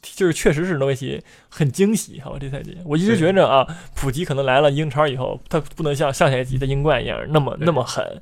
[0.02, 2.32] 就是确实是诺维奇很惊喜哈。
[2.40, 8.20] 这赛季我一直觉着啊，普吉可能来了英超以后，他不能像上赛季在英冠一样那么那么狠。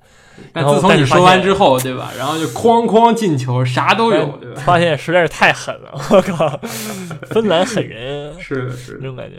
[0.52, 2.10] 但自从你说完之后，对吧？
[2.18, 4.60] 然后就哐哐进球，啥都有，对吧？
[4.62, 6.58] 发现实在是太狠了，我靠！
[7.28, 9.36] 芬兰狠人，是的，是那种感觉，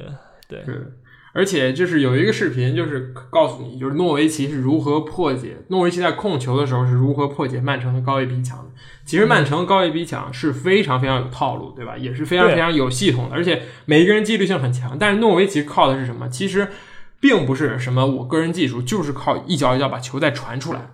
[0.48, 0.64] 对。
[1.34, 8.66] 而且就是有一个视频，就是告诉你，就是诺维奇是如何破解诺维奇在控球的时候是如何破解曼城的高位逼抢的。
[9.06, 11.98] 其实曼城高位逼抢是非常非常有套路，对吧？
[11.98, 14.96] 也是非常非常有系统的，而且每一个人纪律性很强。
[14.98, 16.30] 但是诺维奇靠的是什么？
[16.30, 16.70] 其实。
[17.24, 20.92] 并不是什么我个人技术，就是靠一脚一脚把球再传出来，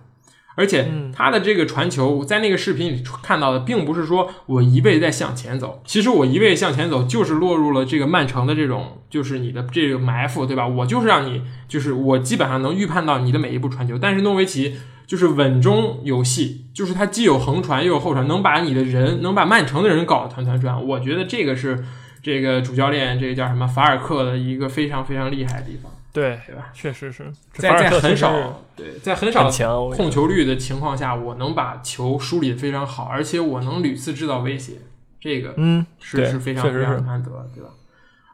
[0.56, 10.66] 而且他的这个传球，在那个视频里看到的，并不是说我一味在向前走，其实我一味向前走，就是落入了这个曼城的这种，就是你的这个埋伏，对吧？
[10.66, 20.86] 我就是让你，就是我基本上能预判到你的每一步传球，但是诺维奇就是稳中有戏，就是他既有横传又有后传，能把你的人，能把曼城的人搞得团团转。
[20.86, 21.84] 我觉得这个是
[22.22, 25.90] 这个主教练，这个叫什么法尔克的一个非常非常厉害的地方。
[26.12, 26.70] 对，对吧？
[26.74, 34.74] 确实是，在在很少对，在很少控控球率的情况下，我能把球梳理的非常好，而且我能屡次制造威胁，
[35.20, 37.70] 这个嗯是是非常非常难得，对吧？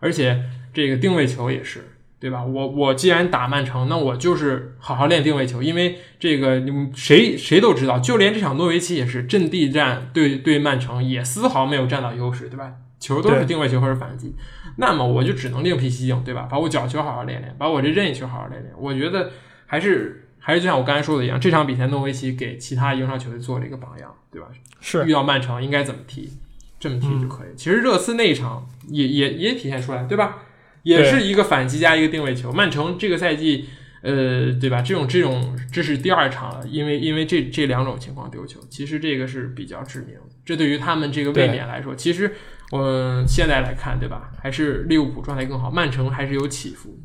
[0.00, 2.44] 而且这个定位球也是，对吧？
[2.44, 12.72] 我我既然打曼城，那我就是好好练定位球，因为这个你们谁谁都知道，就连这场诺维奇也是阵地战对对曼城也丝毫没有占到优势，对吧？
[12.98, 14.34] 球都是定位球或者反击。
[14.76, 16.48] 那么我就只能另辟蹊径，对吧？
[16.50, 18.74] 把我角球好好练练，把我这任意球好好练练。
[18.78, 19.30] 我觉得
[19.66, 24.48] 还是还是就像我刚才说的一样，这场比赛诺维奇给其他英超球队做了一个榜样，对吧？
[24.80, 26.30] 是遇到曼城应该怎么踢，
[26.78, 27.48] 这么踢就可以。
[27.56, 30.42] 其实热刺那一场也也也体现出来，对吧？
[30.82, 32.52] 也是一个反击加一个定位球。
[32.52, 33.64] 曼城这个赛季，
[34.02, 34.80] 呃，对吧？
[34.82, 40.20] 这种这种这是第二场了，因为因为这这两种情况丢球，其实这个是比较致命的。
[40.44, 42.32] 这对于他们这个卫冕来说，其实
[42.72, 44.30] 我现在来看，对吧？
[44.42, 46.98] 还是利物浦状态更好，曼城还是有起伏。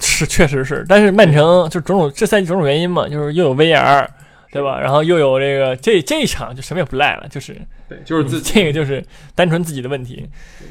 [0.00, 4.06] 是，确实是，但是曼城就种种这赛季种种原因嘛，就是又有 VR，
[4.50, 4.80] 对吧？
[4.80, 7.56] 然后又有这个这这一场就什么也不赖了，就是
[7.88, 9.04] 对，就是自这个就是
[9.34, 10.28] 单纯自己的问题。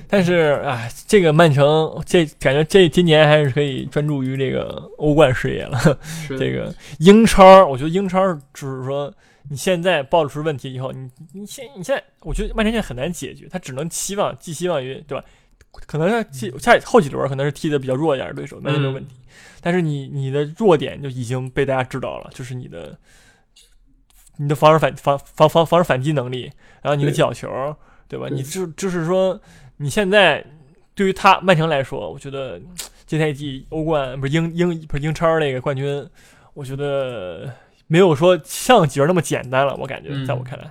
[0.10, 5.98] 但是哎，这个曼城这感觉这今年还是可以专注于这个欧冠事业了。
[6.30, 9.12] 这个英超，我觉得英超就是说
[9.54, 15.24] 你现在暴露出问题以后，你你现你现在，我觉得曼城现在很难解决，他只能期望寄希望于对吧？
[15.86, 19.16] 可能是下后几轮可能是踢的比较弱一点的对手，那就没有问题。
[19.62, 22.98] 但是你你的弱点就已经被大家知道了，就是你的
[24.38, 27.48] 你的防守反防防防防守反击能力，然后你的角球，
[28.08, 28.28] 对吧？
[28.32, 29.40] 你就就是说
[29.78, 30.44] 你现在
[30.96, 32.60] 对于他曼城来说，我觉得
[33.06, 36.08] 这赛季欧冠不是英英不是英超那个冠军，
[36.56, 37.54] 我觉得
[37.88, 39.76] 没有说上几轮那么简单了。
[39.76, 40.66] 我感觉，在我看来。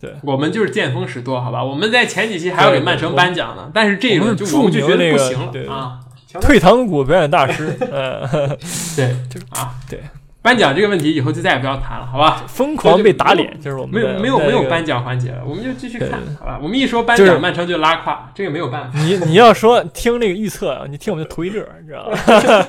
[0.00, 1.64] 对，我们就是见风使舵，好吧？
[1.64, 6.00] 我们在前几期还要给曼城颁奖呢，但是这个就我们就觉得不行了啊！
[6.40, 8.26] 退堂鼓表演大师，呃，
[8.94, 10.00] 对， 就是啊，对。
[10.46, 12.44] 颁奖这个问题以后就再也不要谈了，好吧？
[12.46, 16.60] 疯狂被打脸，就是我们没有没有没有颁奖环节了，我们就继续看，好吧？
[16.62, 18.96] 我们一说颁奖，曼城就拉胯，这个没有办法。
[19.00, 22.68] 你你要说听那个预测， 你听我们就图一乐，你知道吧？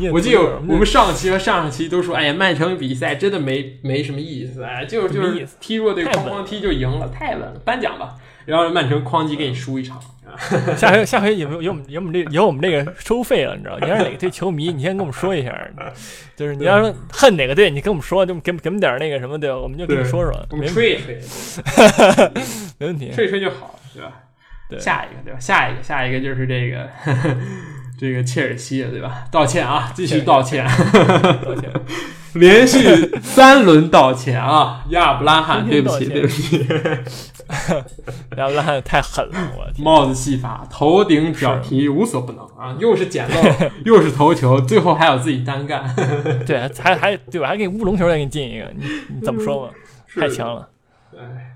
[0.10, 7.60] 我记得我们上期和上上期都说，哎呀，曼城比赛真的没没什么意思，哎，就是就是踢弱队哐哐踢就赢了，太稳了。
[7.66, 8.14] 颁奖吧，
[8.46, 10.00] 然后曼城哐叽给你输一场。
[10.76, 13.78] 下回下回有没有有有我们这有我们这个收费了，你知道？
[13.78, 15.56] 你要是哪个队球迷，你先跟我们说一下。
[16.34, 20.46] 就是你要是恨哪个队，你跟我们说，就给给我们点那个什么的，我们就跟你说说。
[20.50, 21.18] 我们吹一吹，
[22.78, 24.12] 没问题，吹一吹就好，对吧？
[24.68, 25.40] 对，下一个对吧？
[25.40, 26.86] 下一个下一个就是这个
[27.98, 29.24] 这个切尔西对吧？
[29.32, 30.66] 道歉啊，继续道歉，
[31.44, 31.70] 道歉，
[32.34, 32.80] 连续
[33.22, 34.84] 三轮道歉啊！
[34.90, 36.66] 亚布拉罕，对不起，对不起。
[38.36, 42.76] 亚布拉罕太狠了，我帽子戏法，头顶脚踢无所不能啊！
[42.78, 45.94] 又是捡漏，又是头球，最后还有自己单干。
[46.46, 47.48] 对，还还对吧？
[47.48, 49.72] 还给乌龙球再给你进一个，你你怎么说嘛？
[50.14, 50.68] 太强了。
[51.16, 51.55] 哎，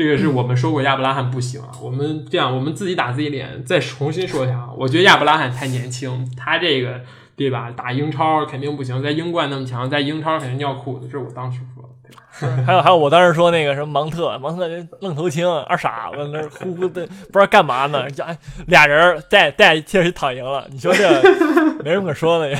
[0.00, 1.68] 这个是我们说过亚伯拉罕不行啊。
[1.82, 4.70] 我们这样，我们自己打自己脸，再重新说一下啊。
[4.74, 7.02] 我觉得亚伯拉罕太年轻，他这个
[7.36, 7.70] 对吧？
[7.70, 11.06] 打英超肯定不行，在英冠那么强，在英超肯定尿裤子。
[11.06, 12.64] 这是我当时说的，对吧。
[12.66, 18.06] 还有还有，我当时说那个什么芒特，芒特这愣头青，二傻子，那呼呼的不知道干嘛呢。
[18.24, 18.34] 哎，
[18.68, 21.22] 俩人带带切尔西躺赢了，你说这
[21.84, 22.56] 没什么可说的。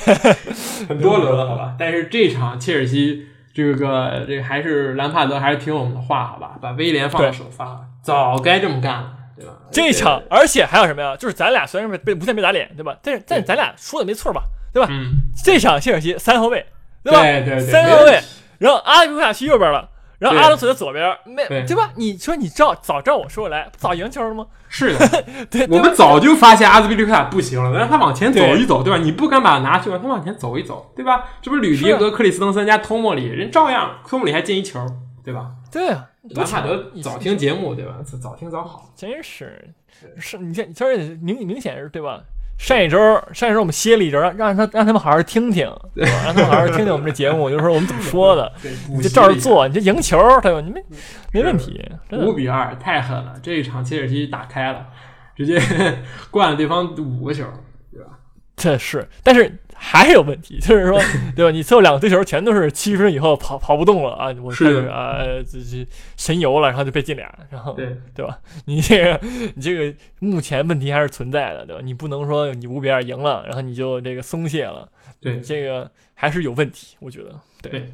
[0.87, 1.75] 很多轮了， 好吧。
[1.79, 9.53] 但是这场切尔西这个这个还是兰帕德还是听我们的话，好吧，把威廉放在首发，早该这么干了，对吧？
[9.71, 11.17] 这场而且还有什么呀？
[11.17, 12.97] 就是咱俩虽然被无限被打脸，对吧？
[13.03, 14.43] 但是但是咱俩说的没错吧？
[14.73, 14.89] 对吧？
[14.91, 15.15] 嗯。
[15.45, 16.65] 这场切尔西三后卫，
[17.03, 17.21] 对吧？
[17.21, 17.61] 对对。
[17.61, 18.21] 三后卫。
[18.59, 19.89] 然后阿里克亚去右边了，
[20.21, 21.91] 然后阿隆索在左边，没对吧？
[21.97, 24.47] 你说你照早照我说过来，早赢球了吗？
[24.69, 28.99] 是的， 对，我们早就发现阿兹皮利克亚不行了，让他往前走一走，对吧？
[28.99, 31.25] 你不敢把他拿去，让他往前走一走，对吧？
[31.41, 34.79] 这不是吕迪格、克里斯滕森加托莫里，人照样托莫里还进一球，
[35.25, 35.53] 对吧？
[35.73, 36.07] 对啊，
[36.37, 37.95] 兰帕德早听节目，对吧？
[38.23, 39.73] 早听早好，真是
[40.19, 42.21] 是，你这而且明明显是对吧？
[42.61, 42.99] 上一周，
[43.33, 46.11] 上一周我们歇了一周，让让他让他们好好听听，对吧？
[46.27, 48.53] 让他们好好听听我们这节目，就是说我们怎么说的，
[48.91, 50.61] 你就照着做，你就赢球，对吧？
[50.61, 50.85] 你没
[51.33, 54.87] 没问题，五比二太狠了，这一场切尔西打开了，
[55.35, 55.59] 直接
[56.31, 57.45] 灌了对方五个球，
[57.91, 58.11] 对吧？
[58.57, 59.51] 这是，但是。
[59.83, 61.01] 还有问题，就是说，
[61.35, 61.51] 对吧？
[61.51, 64.27] 你最后两个对球全都是七分以后跑跑不动了啊！
[64.43, 65.87] 我开始啊，这这
[66.19, 68.39] 神游了，然后就被进俩，然后对对吧？
[68.67, 69.19] 你这个
[69.55, 71.81] 你这个目前问题还是存在的，对吧？
[71.83, 74.87] 你不能说你五比二赢了，然后你就这个松懈了，
[75.19, 77.41] 对这个还是有问题，我觉得。
[77.63, 77.91] 对，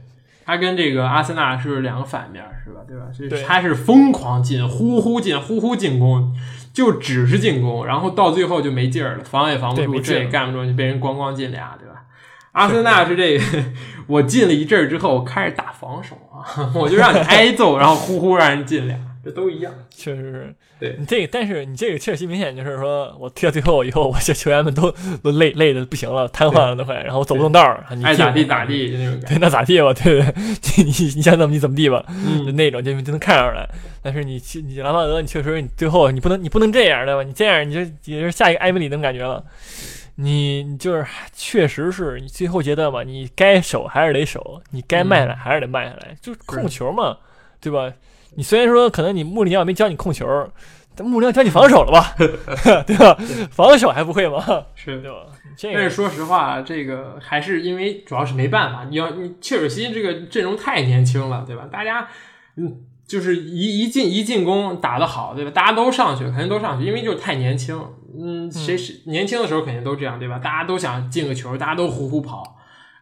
[0.46, 2.80] 他跟这个阿森纳是两个反面，是吧？
[2.87, 3.04] 对吧？
[3.28, 6.32] 对，他是疯狂进，呼呼进，呼呼进攻。
[6.72, 12.02] 就只是进攻，然后到最后就没劲儿了，防也防不住，这也干不住，就被人咣咣进俩，对吧？
[12.52, 13.44] 阿森纳是这个，
[14.06, 16.44] 我进了一阵儿之后，我开始打防守啊，
[16.76, 20.54] 我就让你挨揍，然后呼呼让人进俩，这都一样，确实是。
[20.78, 24.88] 对你这个，但是你这个切尔西明显就是说我踢到最后以后，我这球员们都
[25.22, 29.20] 都累累的不行了，瘫痪了都快，然后走不动道儿，爱咋地咋地就那种。
[29.20, 30.34] 对，那咋地吧，对 对，
[30.76, 32.04] 你你你想怎么地怎么地吧，
[32.44, 33.68] 就那种就就能看出来。
[34.00, 37.22] 但是你你兰帕德，你确实你最后你不能你不能这样对吧？
[37.24, 39.42] 你这样你就也是下一个埃梅里那种感觉了。
[40.18, 47.18] 你你就是确实是你最后阶段嘛，你该守还是得守，你该慢下来还是得慢下来，就是控球嘛，
[47.60, 47.92] 对吧？
[48.37, 50.27] 你虽然说可能你穆里尼奥没教你控球，
[50.94, 52.14] 但穆里尼奥教你防守了吧，
[52.87, 53.18] 对吧？
[53.51, 54.44] 防守还不会吗？
[54.75, 55.16] 是对吧？
[55.57, 61.66] 这但是说实话，这个还是因为主要是没办法，你要你切尔西这个阵容太年轻了，对吧？
[61.72, 62.09] 大家
[62.57, 65.51] 嗯，就是一一进一进攻打得好，对吧？
[65.51, 67.81] 大家都上去，肯定都上去，因为就是太年轻。
[68.18, 70.38] 嗯，谁是年轻的时候肯定都这样，对吧？
[70.38, 72.56] 大家都想进个球，大家都呼呼跑，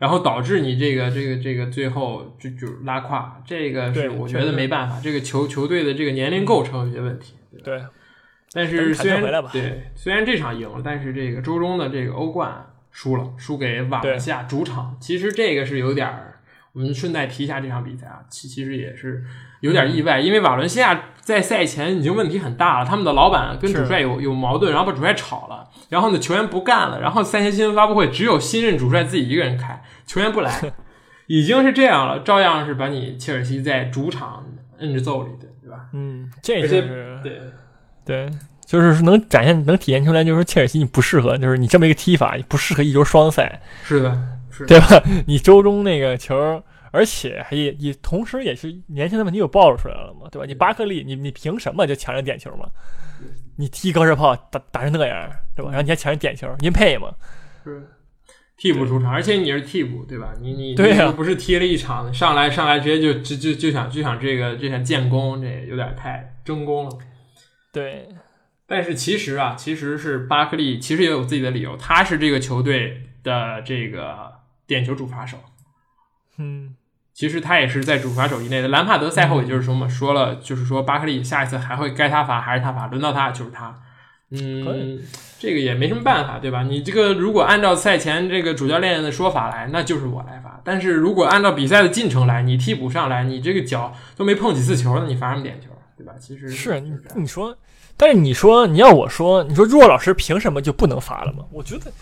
[0.04, 7.32] 然后导致你这个这个这个最后就就拉胯，这个是我觉得没办法，这个球球队的这个年龄构成有些问题。
[7.50, 7.82] 对对，
[8.52, 14.94] 但是虽然对，虽然这场赢了，但是这个周中的这个欧冠输了，输给瓦伦西亚主场。
[15.00, 16.40] 其实这个是有点儿，
[16.74, 19.24] 我们顺带提一下这场比赛啊，其其实也是
[19.60, 30.72] 有点意外，因为瓦伦西亚在赛前已经问题很大了，他们的老板跟主帅有有矛盾，然后把主帅炒了，然后呢球员不干了，然后赛前新闻发布会只有新任主帅自己一个人开，球员不来，
[31.26, 34.44] 已经是这样了，照样是把你切尔西在主场
[34.78, 35.86] 摁着揍里的，对吧？
[35.94, 37.40] 嗯，这而且就是对。
[38.06, 38.28] 对，
[38.66, 45.02] 就是能展现能体现出来，就是说切尔西你不适合，就是你这么一个踢法，你不适合一周双赛，是的，是的对吧？
[45.26, 46.62] 你周中那个球，
[46.94, 50.46] 而且还也也同时也是年轻的问题又暴露出来了嘛，对吧？
[50.46, 52.70] 你巴克利，你你凭什么就抢人点球嘛？
[53.56, 55.72] 你踢高射炮打打成那样，对吧？
[55.72, 57.12] 然后你还抢人点球，您配吗？
[57.64, 57.84] 是
[58.56, 60.34] 替补出场，而且你是替补，对吧？
[60.40, 66.98] 你你对呀不是踢了一场，上来上来直接就就就就想就想这个就想建功，这有点太争功了。
[67.72, 68.08] 对，
[68.68, 74.32] 但是其实啊，其实是巴克利其实也有自己的理由，他是这个球队的这个
[74.66, 75.36] 点球主罚手。
[76.36, 76.74] 嗯，
[77.14, 78.68] 其实他也是在主罚手以内的。
[78.68, 83.74] 兰帕德赛后也就是说嘛，说了就是说巴克利下一次还会该他罚还是他罚，轮到他就是他。
[84.30, 85.00] 可嗯，
[85.38, 86.64] 这个也没什么办法，对吧？
[86.64, 90.60] 你这个如果按照赛前这个主教练的说法来，那就是我来罚。
[90.64, 96.14] 但是如果按照比赛的进程来，你替补上来，你这个脚都没碰几次球，那你罚什么点球，对吧？
[96.18, 97.56] 其实是你说，
[97.96, 101.44] 但是你说你要我说，你说若老师凭什么就不能罚了吗？
[101.52, 101.92] 我觉得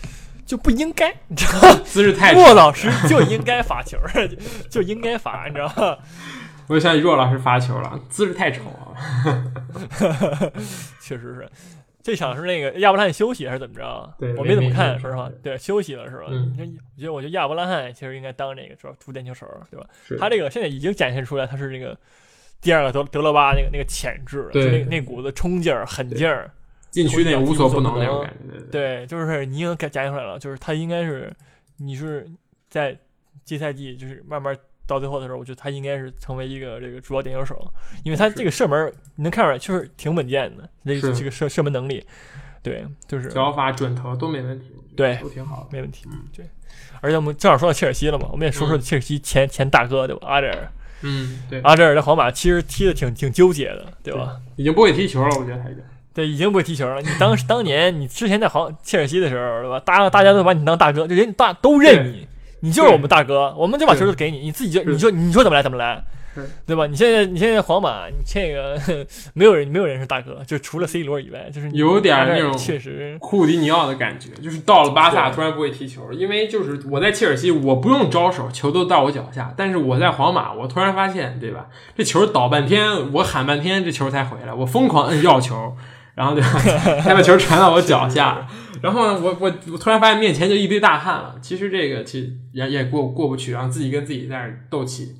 [0.45, 1.79] 就不应该，你知道吗？
[1.85, 3.97] 姿势太莫老师就应该罚球，
[4.29, 4.35] 就
[4.81, 5.97] 就应该罚，你知道吗？
[6.67, 10.51] 我就想起若老师罚球了，姿势太丑了。
[11.01, 11.49] 确实是，
[12.01, 14.13] 这场是那个亚伯拉罕休息还是怎么着？
[14.17, 16.27] 对我没怎么看，说实话，对，休息了是吧？
[16.29, 16.55] 嗯
[16.95, 19.85] 我觉得，我觉得亚伯拉罕其实应该当这个主要突点球手，对吧？
[20.07, 21.97] 是他这个现在已经展现出来，他是那个
[22.61, 26.49] 第二个德德罗巴那个那个潜质，那那股子冲劲儿、狠劲儿。
[26.93, 31.33] 禁区内无所不能那种感觉，对就是你已经展现出来了，就是他应该是，
[31.77, 32.29] 你是
[32.69, 32.95] 在
[33.43, 42.05] 这赛季就是慢慢到最后的时候，我觉得他应该是成为一个这个主要点球手，因为他这个射门你能看出来，确实挺稳健的，这个这个射射门能力，
[42.61, 45.69] 对，就是脚法准头都没问题，对都挺好的。
[45.71, 46.45] 没问题嗯，对。
[47.01, 50.27] 而且我们正好说到切尔西了嘛，我们也说说嗯切尔西前前大哥对吧？
[50.27, 54.39] 阿扎尔，嗯，对，阿扎尔在皇马其实踢的挺挺纠结的，对吧？
[54.57, 55.83] 已经不会踢球了，我觉得他已经。
[56.13, 57.01] 对，已经不会踢球了。
[57.01, 59.79] 你当时当年你之前在皇切尔西的时候，对吧？
[59.79, 62.27] 大大家都把你当大哥，就人大都认你，
[62.59, 66.03] 你就是我们大哥，我们就把球都给你，你自己就你说你说怎么来怎么来，
[66.67, 66.85] 对吧？
[66.85, 68.79] 你现在你现在皇马，你这个
[69.33, 81.67] 没有人没有人是大哥，就除了 C 罗以外，就是你有点那种确实库蒂尼奥的感觉，就是到了巴萨突然不会踢球，因为就是我在切尔西，我不用招手，球都到我脚下，但是我在皇马，我突然发现，对吧？
[81.97, 85.75] 这球倒半天，我喊半天，这球才回来，我疯狂摁要球，
[86.15, 86.49] 然后对吧？
[87.01, 88.47] 才把球传到我脚下，
[88.81, 95.15] 然后呢，我我我突然发现面前就一堆大汉了，其实这个其实也也过过不去，然后自己跟自己在那儿斗气，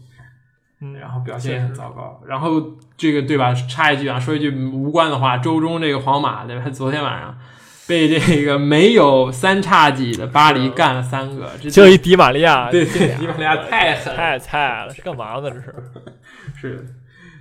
[0.82, 2.22] 嗯，然后表现也很糟糕。
[2.28, 2.62] 然后
[2.96, 3.54] 这个对吧？
[3.54, 6.70] 插一句啊，说一句无关的话，周中这个皇马对吧？
[6.70, 7.38] 昨天晚上
[7.88, 15.50] 被这个没有三叉戟的巴黎干了三个，这就一迪玛利亚，对对迪玛利亚太狠了太菜了，是干嘛呢？
[15.50, 15.76] 这是
[16.56, 16.86] 是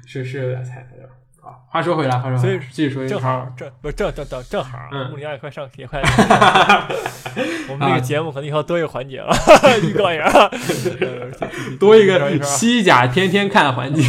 [0.06, 1.12] 是是有点菜对吧？
[1.52, 5.10] 好，话说回来，话说所以回来，继续说正好，正不是正正正正好，嗯。
[5.10, 6.00] 穆里尼奥也快上也快，
[7.68, 9.34] 我们这个节目可能以后多一个环节了，
[9.82, 10.50] 预告一下。
[11.78, 14.02] 多一个说说西甲天天看环节，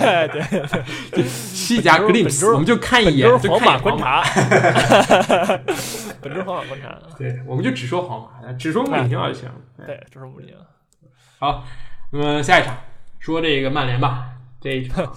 [0.00, 4.22] 哎，对，西甲 glimpse，我们就看一眼，就周皇马看一眼皇观察，
[6.20, 9.48] 本周皇马观察，对，我们就只说皇马，只说穆里尼奥就行。
[9.76, 11.64] 对，对，这是穆里尼奥，好，
[12.12, 12.76] 那么下一场
[13.18, 14.28] 说这个曼联吧，
[14.60, 15.12] 这一场。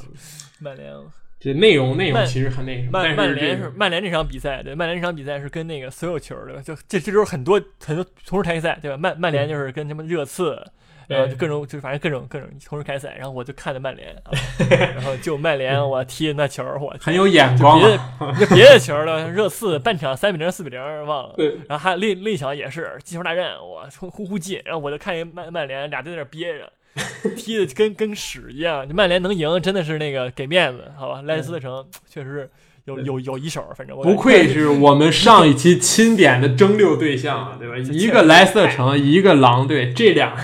[0.60, 0.94] 曼联。
[1.40, 6.62] 这内容内容其实很那什么，曼但是这曼联是曼联这场比赛，对，曼联这场比赛是跟那个所有球对吧？
[6.62, 8.98] 就这这周很多很多同时开赛，对吧？
[8.98, 10.62] 曼曼联就是跟什么热刺，
[11.08, 14.32] 然后就各种就反正各种各种同时开赛，然后我就看的曼联，啊、
[14.94, 18.18] 然后就曼联我踢的那球，我很有眼光别啊。
[18.36, 26.70] 的就别的球呢，热刺半场三比零四比零忘了，对，然后还另另一场也是进球大战，我冲呼呼进，然后我就看一曼曼联俩队在那憋着。
[27.36, 31.22] 踢的跟跟屎一样，曼联能赢真的是那个给面子，好吧？
[31.24, 32.50] 莱斯特城确实是
[32.86, 37.78] 有有有一手，反正我不愧是我们上一期钦点的争六对象啊，对吧？
[37.92, 40.36] 一个莱斯特城，一个狼队，这两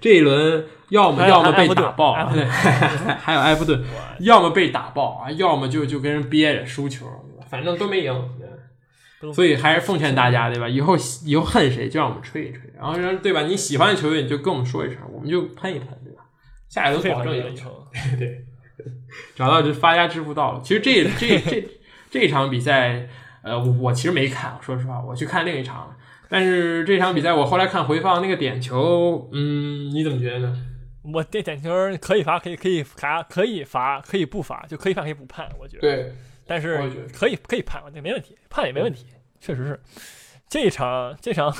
[0.00, 2.44] 这一轮要么要么被打爆，对，
[3.18, 3.82] 还有埃弗顿，
[4.20, 7.06] 要么被打爆啊，要么就就跟人憋着输球，
[7.50, 8.14] 反正都没赢。
[9.34, 10.68] 所以还是奉劝大家，对吧？
[10.68, 13.42] 以后以后恨谁就让我们吹一吹，然后让对吧？
[13.42, 16.22] 你喜欢的球队你就跟我们说一声，我们就喷一喷，对吧？
[16.68, 17.84] 下一轮保证赢球。
[17.92, 18.44] 对 对，
[19.34, 20.60] 找到就发家致富道了。
[20.62, 21.68] 其实这这这
[22.10, 23.08] 这场比赛，
[23.42, 25.96] 呃，我其实没看，说实话，我去看另一场。
[26.28, 30.56] 但是这场比赛我后来看回放，那个点球，嗯，你怎么觉得呢？
[31.14, 35.80] 我这点球可以罚，可以可以罚，可以罚，可以不罚，就可以判可以不判，我觉得。
[35.80, 36.12] 对。
[36.48, 39.06] 但是可以可以判，那没问题，判也没问题，
[39.40, 39.80] 确实是。
[40.50, 41.54] 这场这场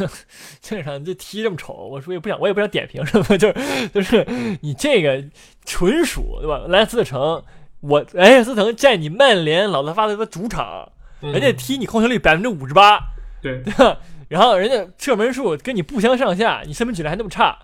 [0.62, 4.24] 这场这踢这么丑，我说也不想，我也不想点评什么， 就是就是
[4.62, 5.22] 你这个
[5.66, 6.64] 纯属对吧？
[6.68, 7.44] 莱斯特城，
[7.80, 12.98] 我莱斯特城在你曼联老特发的的主场，人家踢你控球率百分之五十八，
[13.42, 13.98] 对对吧？
[14.28, 17.58] 然后人家射门数跟你不相上下，你射门质量还那么差，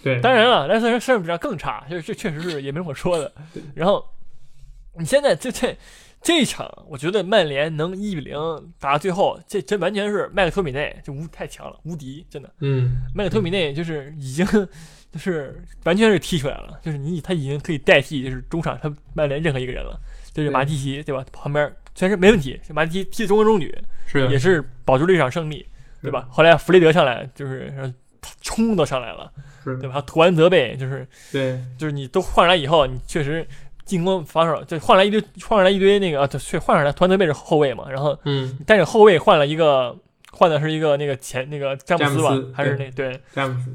[0.00, 3.32] 对，当然了，莱斯特城射门质量更差，这这确实是也没什么说的。
[3.74, 4.04] 然后
[4.96, 5.76] 你现在这这。
[6.20, 8.36] 这场我觉得曼联能一比零
[8.78, 12.52] 打到最后，这这完全是麦克托米内就无太强了，无敌，真的。
[12.60, 14.44] 嗯，麦克托米内就是已经
[15.10, 19.98] 就是完全是踢出来了，就是你他已经可以代替就是中场他曼联任何一个人了，
[20.34, 21.24] 就是马蒂奇对吧？
[21.32, 25.64] 旁边全是没问题，马蒂奇踢中规中矩，是也是保住了一场胜利，
[26.02, 26.26] 对吧？
[26.30, 27.72] 后来弗雷德上来就是
[28.42, 29.32] 冲都上来了，
[29.64, 29.94] 对吧？
[29.94, 33.46] 他图完泽贝就是对，就是你都换来以后，你确实。
[33.88, 39.96] 进攻防守就换来一堆，换上来一堆那个啊，对，换上来，团队位置后卫嘛，然后，嗯，但是后卫换了一个，
[40.30, 43.74] 换的是一个那个前那个詹姆斯吧，还是那对詹姆斯，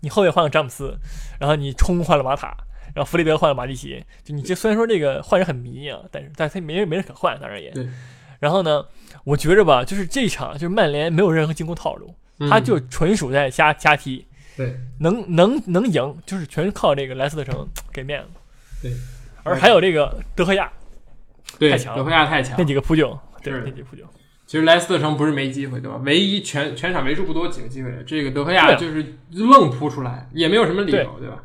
[0.00, 0.94] 你后卫换了詹姆斯，
[1.40, 2.54] 然后你冲换了马塔，
[2.94, 7.72] 然后弗雷德换了马蒂奇，就你这虽然说这个换人很迷啊，但是但是他没人没人可换，当然也，
[8.38, 8.84] 然后呢，
[9.24, 12.14] 我觉着吧，就是这场就是曼联没有任何进攻套路，
[12.50, 14.26] 他就纯属在瞎瞎踢，
[14.56, 18.28] 对，能能能赢，就是全靠这个莱斯特城给面子，
[18.82, 18.92] 对。
[19.42, 20.70] 而还有这个德赫亚，
[21.58, 24.02] 对，太强德赫亚太强，那几个扑救，对，那几个扑救。
[24.46, 26.00] 其实莱斯特城不是没机会，对吧？
[26.04, 31.42] 唯一全全场为数不多几个机会，这个德赫亚就是愣扑出来，也没有什么理由，对吧？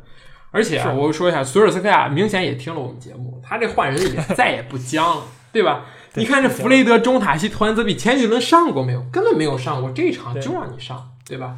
[0.50, 5.86] 而且啊，我说一下，索尔斯克亚明显也听了我们节目，他这换人也 再也不僵了，对吧？
[6.14, 9.04] 你看这弗雷德、中塔西、图恩泽比前几轮上过没有？
[9.12, 11.56] 根本没有上过，这场就让你上，对吧？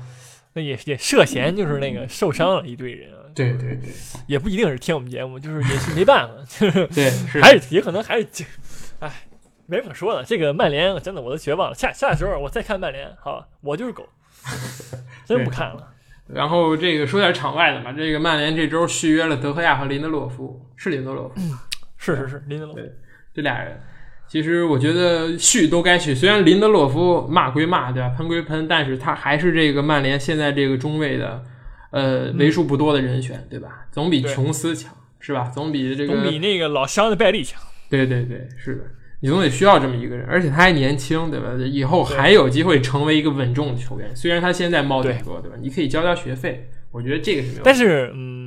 [0.55, 3.11] 那也也涉嫌就是那个受伤了一队人。
[3.37, 3.93] 对对对，
[4.27, 7.11] 也不一定是听我们节目， 就是也是没办法， 就是对，
[7.43, 8.27] 还是也可能还是，
[9.01, 9.13] 哎，
[9.67, 10.25] 没法说了。
[10.25, 11.75] 这个曼联真的我都绝望了。
[11.75, 14.09] 下下时候我再看曼联，好，我就是狗，
[15.27, 15.93] 真不看了。
[16.29, 21.41] 然后这个说点场外的吧，这个曼联这周续约了德赫亚和林德洛夫，是林德洛夫，
[21.99, 22.91] 是是是林德洛夫，对，
[23.35, 23.79] 这俩人，
[24.27, 26.15] 其实我觉得续都该续。
[26.15, 28.09] 虽然林德洛夫骂归骂，对吧？
[28.17, 31.45] 喷归喷，但是他还是这个曼联现在这个中卫的。
[31.91, 33.87] 呃，为数不多的人选，对吧？
[33.91, 35.51] 总比琼斯强，是吧？
[35.55, 37.61] 总比这个，总比那个老乡的拜利强。
[37.89, 38.85] 对对对，是的，
[39.21, 41.53] 你总得需要这么一个人，而且他还年轻，对吧？
[41.65, 44.15] 以后还有机会成为一个稳重的球员。
[44.15, 45.57] 虽然他现在冒顶多，对吧？
[45.61, 47.63] 你可以交交学费，我觉得这个是没有。
[47.65, 48.46] 但是，嗯。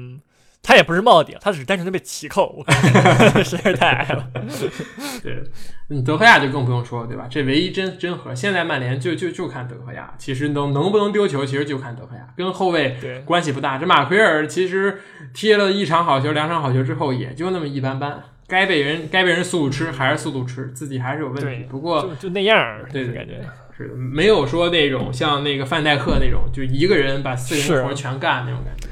[0.69, 2.63] 他也不是冒顶，他只是单纯的被骑扣，
[3.43, 4.27] 实在是太矮了。
[5.23, 5.41] 对，
[5.87, 7.25] 你德赫亚就更不用说了，对吧？
[7.27, 10.13] 这唯一真真核，现在曼联就就就看德赫亚。
[10.19, 12.95] 其实能能不能丢球，其实就看德赫亚，跟后卫
[13.25, 13.79] 关系不大。
[13.79, 14.99] 这马奎尔其实
[15.33, 18.21] 踢了一场好球、两场好球之后，也就那么一般般。
[18.47, 21.65] 该被人该被人速度吃还是速度吃，自己还是有问题。
[21.67, 23.41] 不过就那样，对感觉
[23.75, 28.87] 是没有说那种像那个范戴克那种，就一个人把四个人活全干那种感觉。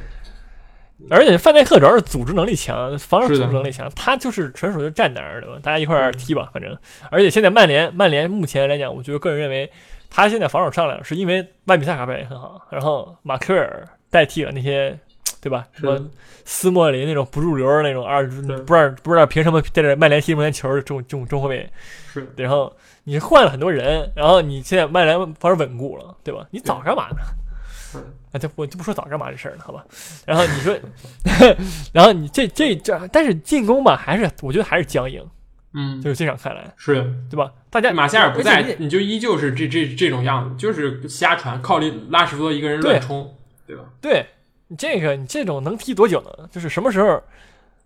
[1.09, 5.59] 而且范戴克主要是组织能力强，防守组织能力强，他就是纯属就站那儿，对吧？
[5.61, 6.77] 大家一块儿踢吧，反正。
[7.09, 9.69] 而且现在曼联，曼联目前来讲，我觉得个人认为，
[10.09, 14.97] 他现在防守上来了，是因为万比萨卡表现很好，然后马奎尔代替了那些，
[15.41, 15.65] 对吧？
[15.73, 15.99] 什么
[16.45, 21.69] 斯莫林那种不入流的那种二，不知道不知道凭什么在这曼联踢曼联球的中中中后卫。
[22.11, 22.27] 是。
[22.35, 26.45] 然后你换了很多人，然后你现在曼联防守稳固了，对吧？
[26.51, 27.17] 你早干嘛呢？
[28.31, 29.85] 啊， 就我就不说早干嘛这事儿了，好吧？
[30.25, 30.77] 然后你说，
[31.93, 35.23] 然后你这这这，但是进攻吧，还是我觉得还是僵硬，
[35.73, 36.95] 嗯，就是这场看来是，
[37.29, 37.51] 对吧？
[37.69, 41.79] 大家马夏尔不在，你就依旧是这这这种样子，就是瞎传，靠
[42.09, 43.35] 拉什福德一个人乱冲，
[43.65, 43.83] 对吧？
[44.01, 44.25] 对
[44.67, 46.49] 你这个你这种能踢多久呢？
[46.51, 47.21] 就是什么时候，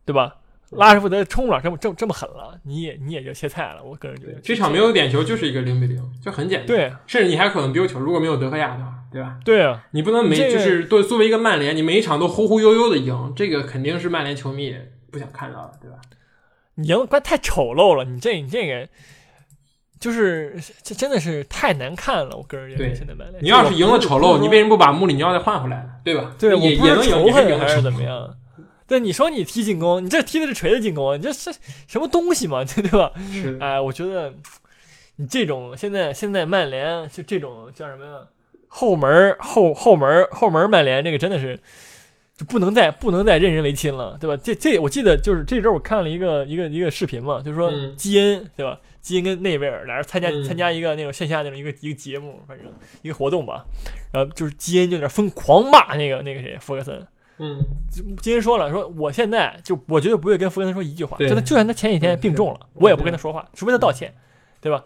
[0.05, 0.35] 对吧？
[0.71, 3.83] 拉什福德冲不了这么这么这么狠了，你也你也就歇菜了。
[3.83, 6.67] 我个人觉得这场没有点球就是一个零比零，就很简单。
[6.67, 9.37] 对，甚至你还可能丢球，如果没有德赫亚的话，对吧？
[9.43, 14.75] 对啊，你不能每就是对作为一个曼联，你每一场都忽忽悠悠的赢，这个肯定是曼联球迷
[15.11, 15.97] 不想看到的，对吧？
[16.75, 18.87] 你赢怪太丑陋了，你这你这个
[19.99, 23.43] 就是这真的是太难看了，我个人认为现在曼联。
[23.43, 25.89] 你要是赢了丑陋，你为为什么不把穆里尼奥再换回来呢？
[26.03, 26.33] 对吧？
[26.39, 28.35] 对我也也能赢，还是怎么样？
[28.87, 31.51] 对，你说你踢进攻，你这踢的是锤子进攻，你这是
[31.87, 32.63] 什么东西嘛？
[32.65, 33.11] 对吧？
[33.31, 34.33] 是的，哎，我觉得
[35.17, 38.11] 你这种现在现在曼联就这种叫什么呀？
[38.73, 41.59] 后门儿后后门儿后门儿曼联这个真的是
[42.37, 44.41] 就不能再不能再任人唯亲了，对吧？
[44.41, 47.93] 这这我记得就是这周我看了一个一个一个视频嘛，就是说嗯。
[47.97, 48.79] 基恩对吧？
[49.01, 50.43] 基恩跟内维尔俩人参加、嗯。
[50.43, 52.65] 参加一个那种线下那种一个一个节目，反正
[53.01, 53.65] 一个活动吧，
[54.13, 57.05] 然后就是基恩就在那疯狂骂那个那个谁弗格森，
[57.39, 57.59] 嗯，
[57.91, 61.27] 今天说了，说我现在就我绝对不会跟弗格森说一句话，对。
[61.27, 64.13] 就他就算他前几天病重了，我也不跟他说话，除非他道歉，
[64.61, 64.83] 对吧？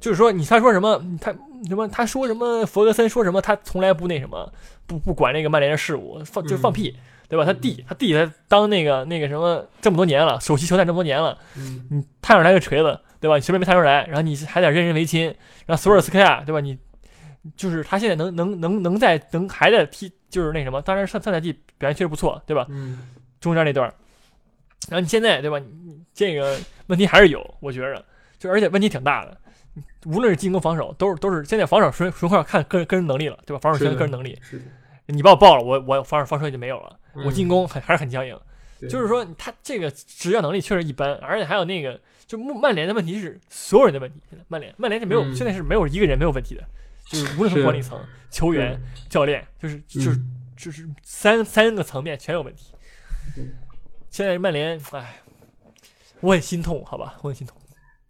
[0.00, 1.32] 就是说你他说什么，他
[1.68, 4.52] 什么他说什么，弗格森说什么，他从来不那什么，
[4.86, 6.94] 不不管那个曼联的事务，放就放屁，
[7.28, 7.44] 对吧？
[7.44, 13.36] 他弟他弟他当那个那个什么这么多年了，首席球探这么多年了，嗯你探出来个锤子，对吧？
[13.36, 15.26] 你随便没探出来，然后你还得任人唯亲，
[15.66, 16.60] 然后索尔斯克亚，对吧？
[16.60, 16.76] 你
[17.56, 22.66] 就是他现在能能能能在能还在踢，就是那什么，当然上上赛季表现确实不错，对吧？
[22.70, 23.08] 嗯，
[23.38, 23.86] 中间那段，
[24.88, 25.58] 然后你现在对吧？
[25.58, 28.04] 你你这个问题还是有，我觉着，
[28.44, 29.36] 就而且问题挺大的。
[30.04, 33.60] 无论是进攻防守，都是都是现在防守纯纯靠看个人个人能力了，对吧？
[33.60, 34.64] 防守全个人能力，是的，
[35.06, 38.38] 你把我爆了，我我防守防守也就没有了，我进攻很还还是很僵硬。
[38.88, 44.20] 就是说他这个执教能力确实一般，而且还有那个，就曼曼联的问题是所有人的问题。
[44.28, 46.62] 现在曼联曼联是没有、嗯现在是没有一个人没有问题的，
[47.06, 47.98] 就是无论是是管理层、
[48.30, 48.78] 球员、
[49.08, 50.20] 教练，就是就是、
[50.56, 52.72] 就是三三个层面全有问题。
[53.38, 53.54] 嗯
[54.10, 55.22] 现在曼联，哎，
[56.20, 57.56] 我很心痛，好吧，我很心痛。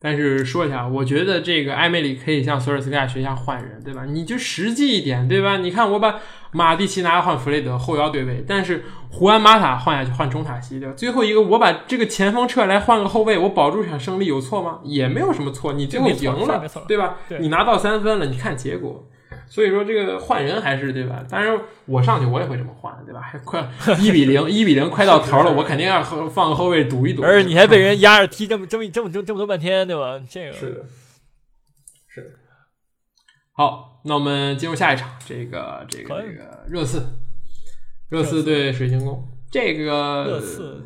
[0.05, 4.05] 但是说一下，我觉得这个埃梅里可以向索尔斯克亚学一下换人，对吧？
[4.05, 5.57] 你就实际一点，对吧？
[5.57, 6.21] 你看我把
[6.53, 10.95] 马蒂奇拿换弗雷德后腰对位，但是胡安马塔换下去换中塔西，对吧？
[10.95, 14.81] 最后一个我把这个前锋撤来换个后卫，我保住一场胜利有错吗？
[14.85, 17.17] 也没有什么错，你最后赢了对吧？
[17.27, 19.09] 对你拿到三分了，你看结果。
[19.55, 21.25] 所以说这个换人还是对吧？
[21.31, 23.21] 当然我上去我也会这么换，对吧？
[23.21, 23.65] 还快
[24.01, 27.23] 一比零， 一比零快到头了，我肯定要后放个后卫赌一赌。
[27.23, 30.21] 而且你还被人压着踢这么这么这么这么这么多半天，对吧？
[30.29, 30.85] 这个是的，
[32.09, 32.31] 是的。
[33.53, 37.07] 好，那我们进入下一场，这个这个这个热刺，
[38.09, 40.85] 热刺对水晶宫，这个热刺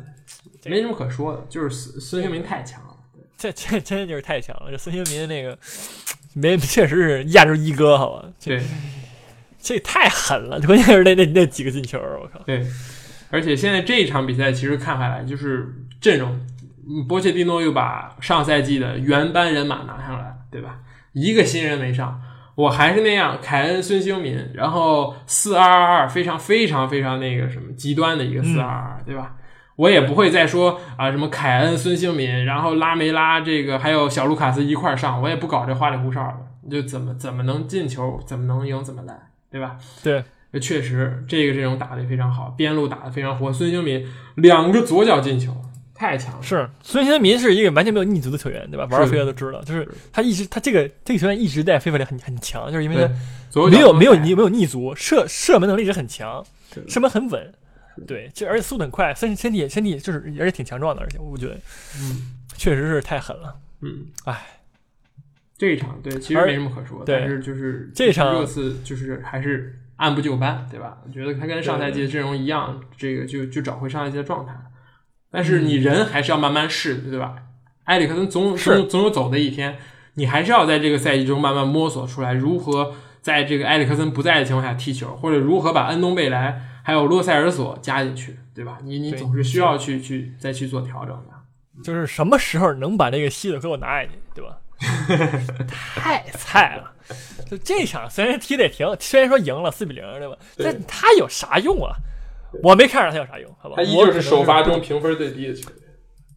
[0.65, 2.95] 没什么可说的，就是孙孙兴民太强了。
[3.35, 5.57] 这这真的就是太强了，这孙兴民那个
[6.33, 8.25] 没确实是亚洲一哥，好吧？
[8.39, 8.65] 这对
[9.59, 12.39] 这太狠了，关键是那那那几个进球，我靠！
[12.45, 12.65] 对，
[13.29, 15.67] 而且现在这一场比赛其实看下来，就是
[15.99, 16.39] 阵容，
[16.87, 20.79] 嗯波切蒂诺又把上赛季的原班人马拿上来，对吧？
[21.13, 22.21] 一个新人没上。
[22.55, 29.35] 我还是那样，凯恩、孙兴民，然后四二二二，非常非常非常那个什么极端的一个四二二，对吧？
[29.79, 36.21] 我也不会再说啊什么凯恩、孙兴民，然后拉梅拉这个还有小卢卡斯一块儿上，我也不搞这花里胡哨
[36.69, 39.17] 的，就怎么怎么能进球，怎么能赢，怎么来，
[39.49, 39.77] 对吧？
[40.03, 40.21] 对，
[40.59, 44.05] 确实这个阵容打得非常好，边路打得非常活，孙兴民
[44.35, 45.55] 两个左脚进球，
[45.95, 46.43] 太强了。
[46.43, 48.85] 是孙兴民是一个完全没有逆足的球员，对吧？
[48.91, 56.45] 玩是飞都知道，就是他一直他这个这个球员一直在非法里很很强，就是因为他，没有没有没有逆足，射射门能力是很强
[56.85, 57.53] 射门很稳，
[58.05, 61.55] 对，这而且速度很快，身身体身体就是而且挺强壮的，而且我觉得
[61.99, 63.55] 嗯确实是太狠了。
[63.81, 64.45] 嗯，唉，
[65.57, 70.97] 这一场对其实没什么可说，对但是就是这场热刺就是还是按部就班，对吧？
[71.05, 74.53] 我觉得他跟上赛季的阵容一样，这个就就找回上赛季的状态。
[75.31, 77.35] 但是你人还是要慢慢试，对吧？
[77.85, 79.77] 埃里克森总总总有走的一天，
[80.15, 88.79] 你还是要在这个赛季中慢慢摸索出来如何在这个埃里克森不在的情况下踢球，或者如何把恩东贝莱还有洛塞尔索加进去，对吧？
[88.83, 91.83] 你你总是需要去去再去做调整的。
[91.83, 94.57] 就是什么时候能把这个西子给我拿下去，对吧？
[95.95, 96.93] 太菜了！
[97.49, 100.35] 就这场虽然踢得也挺，虽然说赢了四比零，对吧？
[100.55, 101.95] 对但他有啥用啊？
[102.63, 103.75] 我没看着他有啥用，好吧？
[103.77, 105.79] 他依旧是首发中评分最低的球员。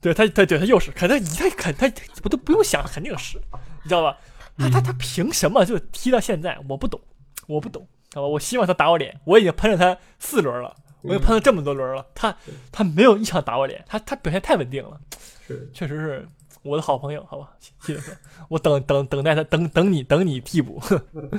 [0.01, 1.91] 对他，他对他又是，肯定他肯他
[2.25, 3.39] 我都不用想，肯定是，
[3.83, 4.17] 你知道吧？
[4.59, 6.59] 他他他凭什么就踢到现在？
[6.69, 7.01] 我不懂，
[7.47, 8.27] 我不懂，好吧？
[8.27, 12.37] 我希望他打我脸，我已经喷了他四轮了，我已经喷了这么多轮了，他
[12.71, 15.01] 他没有一场打我脸，他他表现太稳定了，
[15.47, 16.29] 是确实是
[16.63, 17.51] 我的好朋友，好吧？
[17.81, 18.13] 谢谢，
[18.49, 20.81] 我等等等待他，等等你等你替补，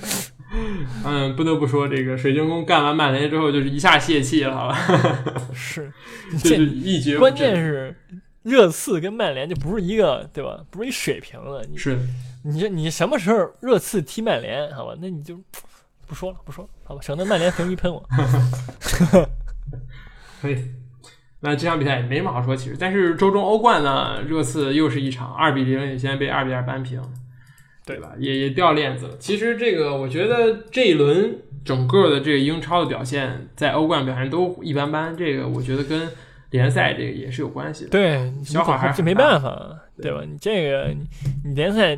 [1.05, 4.77] 嗯，不得不说，这个水晶宫干完曼联之后，就是一下泄气了，好吧？
[5.53, 5.91] 是，
[6.33, 7.17] 就是这一蹶。
[7.17, 7.95] 关键是
[8.41, 10.61] 热刺跟曼联就不是一个对吧？
[10.69, 11.97] 不是一水平的，你是
[12.43, 14.69] 你这你什么时候热刺踢曼联？
[14.75, 15.39] 好吧，那你就
[16.07, 18.03] 不说了，不说了，好吧，省得曼联球迷喷我。
[20.41, 20.57] 可以。
[21.39, 22.77] 那这场比赛也没什么好说，其实。
[22.79, 27.01] 但是周中欧冠呢，热刺又是一场二比零领先，被二比二扳平。
[27.85, 28.13] 对吧？
[28.17, 29.17] 也也掉链子了。
[29.17, 31.35] 其实这个，我觉得这一轮
[31.65, 35.13] 整个的这个英超的表现，在欧冠表现都一般般。
[35.17, 36.07] 这个我觉得跟
[36.51, 37.89] 联赛这个也是有关系的。
[37.89, 40.21] 对，小好还是这没办法，对吧？
[40.25, 41.05] 你这个你
[41.43, 41.93] 你联赛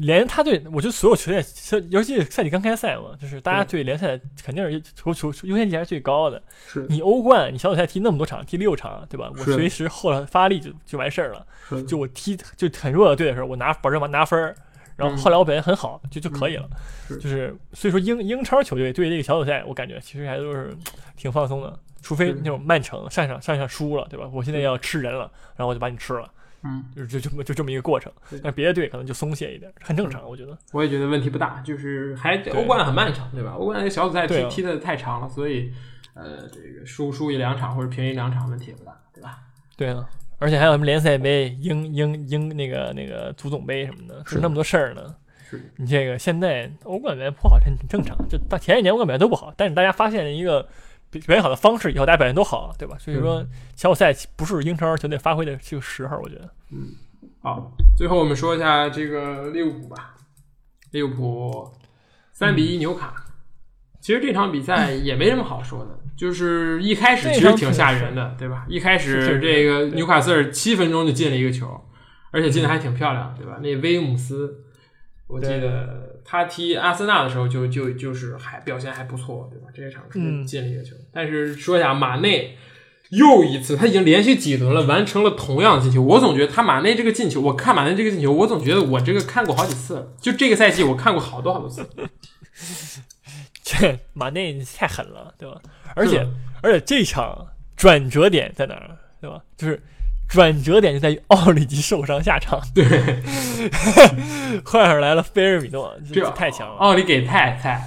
[0.00, 1.44] 联他对我觉得所有球队，
[1.90, 6.40] 尤其是赛季刚开赛嘛，就是大家对联赛肯定是球球优先级还是最高的。
[6.66, 9.30] 是你欧冠，你小组赛踢那么多场，踢六场，对吧？
[9.36, 11.46] 我随时后来发力就就完事儿了。
[11.86, 14.54] 就我踢就很弱的队的时候，我拿保证拿分儿，
[14.96, 16.68] 然后后来我表现很好，就就可以了。
[17.08, 20.76] 就是所以说英英超球队对这个小组赛，我感觉其实还都是
[21.16, 24.30] 挺放松的，除非那种曼城上一场上一场输了，对吧？
[24.32, 26.30] 我现在要吃人了，然后我就把你吃了，
[26.62, 28.12] 嗯，就是就这么就这么一个过程。
[28.42, 30.56] 但别的队可能就松懈一点，很正常，我觉得。
[30.72, 33.52] 我也觉得问题不大，就是还欧冠很漫长，对吧？
[33.52, 35.72] 欧冠那个小组赛踢、踢的太长了，所以
[36.14, 39.38] 呃，这个输输一两场或者平一两场问题也不大，对吧？
[39.76, 45.14] 对啊，而且还有什么联赛杯、英英英那个那个足总杯什么的，是是那么多事儿呢。
[45.48, 48.14] 是你这个现在欧冠表现不好，这很正常。
[48.28, 50.68] 就到前几年欧冠表现都不好，但是大家发现了一个
[51.10, 52.96] 表表现好的方式以后，大家表现都好，对吧？
[52.98, 53.44] 所以说
[53.74, 56.50] 小组赛不是英超球队发挥的这个时候，我觉得。
[56.70, 56.88] 嗯
[57.40, 60.14] 好，最后我们说一下这个利物浦吧。
[60.90, 61.72] 利物浦
[62.32, 63.14] 三比一嗯纽卡，
[64.00, 68.66] 其实这场比赛 也没什么好说的，就是一开始其实挺吓人的，对吧？
[68.68, 71.80] 一开始这个纽卡斯尔七分钟就进了一个球，
[72.30, 73.58] 而且进的还挺漂亮，对吧？
[73.62, 74.64] 那威姆斯，
[75.28, 79.68] 我记得他踢阿森纳的时候就就就是还表现还不错，对吧？
[79.72, 82.56] 这一场是嗯进了一个球，但是说一下马内。
[83.10, 86.02] 又一次，他已经连续几轮了，完成了同样的进球。
[86.02, 90.12] 我总觉得他马内这个进球，我看马内这个进球，我总觉得我这个看过好几次了。
[90.20, 91.88] 就这个赛季，我看过好多好多次。
[93.64, 95.58] 这马内太狠了，对吧？
[95.96, 96.22] 而且
[96.60, 99.42] 而且这场转折点在哪儿，对吧？
[99.56, 99.82] 就是
[100.28, 102.84] 转折点就在于奥里吉受伤下场，对，
[104.64, 106.74] 换上来了菲尔米诺，这这太强了。
[106.76, 107.82] 奥里给太菜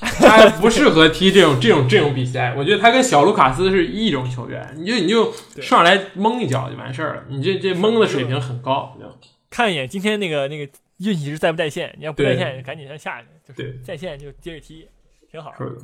[0.00, 2.54] 了，他不适合踢这种这种这种比赛。
[2.56, 5.32] 我觉得他跟小卢卡斯是一种球员，你就你就
[5.62, 7.24] 上来蒙一脚就完事儿了。
[7.28, 8.96] 你这这蒙的水平很高，
[9.50, 14.86] 看一眼今天那个那个运气是在不在线，你要不在线，赶紧先下去，就是在线就接着踢，
[15.30, 15.54] 挺好。
[15.56, 15.76] 是的，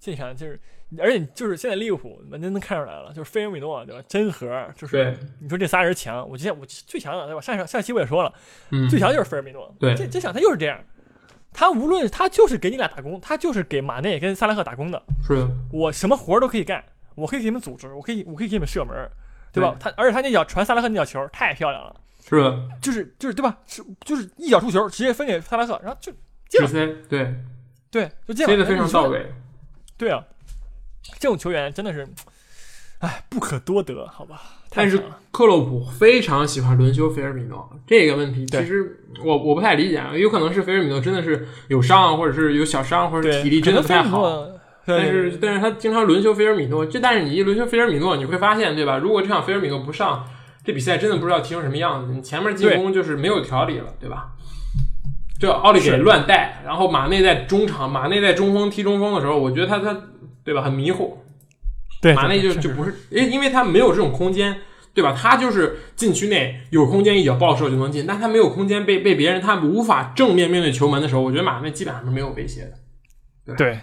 [0.00, 0.60] 这场就是，
[0.98, 4.02] 而且就是现在利物浦完全能看出来了，就是菲尔米诺对吧？
[4.08, 7.40] 真核就是，你说这仨人强，我之前我最强的对吧？
[7.40, 8.32] 上上上期我也说了，
[8.70, 9.72] 嗯，最强就是菲尔米诺。
[9.78, 10.78] 对这这场他就是这样，
[11.52, 15.00] 他无论他就是给你俩打工，他就是给马内跟萨拉赫打工的。
[15.22, 16.84] 是，我什么活儿都可以干，
[17.14, 19.08] 我可以给你们组织，我可以我可以给你们射门，
[19.52, 19.76] 对吧？
[19.78, 21.94] 他而且他那脚传萨拉赫那脚球太漂亮了，
[22.28, 23.56] 是的，就是就是对吧？
[23.66, 26.12] 是就是一脚出球，直接分给萨拉赫，然后就
[26.48, 27.34] 直塞，对，
[27.90, 29.04] 对，就这样，飞得非常到。
[29.04, 29.32] 位。
[29.96, 30.24] 对啊，
[31.18, 32.06] 这种球员真的是，
[33.00, 34.40] 哎，不可多得，好吧？
[34.72, 44.46] 但是克洛普非常喜欢轮休菲尔米诺这个问题，其实我我不太理解，啊，有可能是菲尔米诺真的是有伤，或者是有小伤，或者对体力真的不太好。
[44.86, 48.98] 但是但是他经常轮休菲尔米诺，这但是你一轮休菲尔米诺，你会发现对吧？
[48.98, 50.24] 如果这场菲尔米诺不上，
[50.64, 52.12] 这比赛真的不知道踢成什么样子。
[52.12, 54.32] 你前面进攻就是没有条理了，对吧？
[55.38, 59.98] 这奥利给乱带，然后马内在中场，马内在中锋踢中锋的时候，我觉得他他
[60.50, 61.16] 对吧很迷糊，
[62.02, 64.56] 对马内就就不是，因因为他没有这种空间，
[64.92, 65.16] 对吧？
[65.16, 72.68] 他就是禁区内有空间一脚爆射就能进，但他没有空间被被别人，他无法正面面对球门的时候，我觉得马内基本上是没有威胁
[73.46, 73.78] 的，对，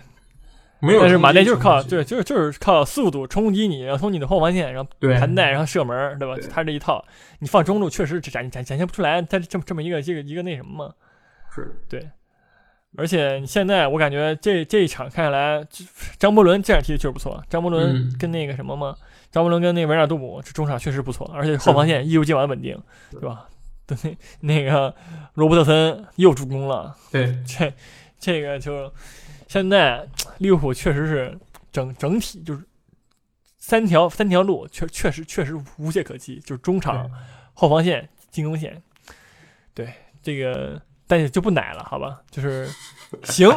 [0.81, 0.99] 没有。
[0.99, 6.49] 但是马内就是靠对，就是就是靠速度冲击你，然后从你的后防线，然后对盘带，然后射门，对吧对？
[6.49, 7.01] 他这一套，
[7.39, 10.93] 你放中路确实展展展现不出来，他这么这么一个这个一个那什么嘛。
[11.55, 12.05] 是对，
[12.97, 15.63] 而且你现在我感觉这这一场看下来，
[16.17, 17.41] 张伯伦这样踢的确实不错。
[17.47, 18.95] 张伯伦嗯跟那个什么嘛，
[19.31, 22.75] 张伯伦跟那个维尔杜姆这中场确实不错，而且后防线一如既往稳定，
[23.11, 23.47] 对吧？
[23.85, 24.93] 对，那个
[25.35, 27.71] 罗伯特森又助攻了，对 这
[28.19, 28.91] 这个就
[29.47, 30.05] 现在
[30.39, 31.37] 利物浦确实是
[31.71, 32.63] 整整体就是
[33.57, 37.09] 三条三条路，确确实确实无懈可击，就是中场、
[37.53, 38.81] 后防线、进攻线。
[39.73, 39.93] 对
[40.23, 42.17] 这个，但是就不奶了，好吧？
[42.29, 42.67] 就是
[43.23, 43.49] 行，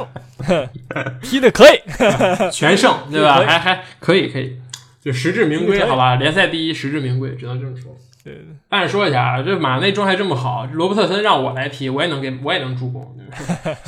[1.23, 1.81] 踢的可以，
[2.53, 3.43] 全胜，对吧？
[3.45, 4.57] 还还可以可以，
[5.03, 6.15] 就实至名归，好吧？
[6.15, 7.97] 联赛第一，实至名归，只能这么说。
[8.23, 13.17] 对对但是说一下啊，这马内状态这么好，罗伯特森让我来踢，我也能给，我也能助攻。
[13.17, 13.79] 对吧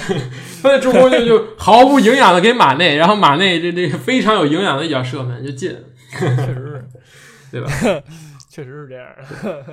[0.62, 5.78] 他的助攻就就毫无营养的给马内，然后马内这这非常有营养的一脚射门就进了，
[6.18, 6.84] 确实是，
[7.52, 7.70] 对吧？
[8.48, 9.06] 确实是这样。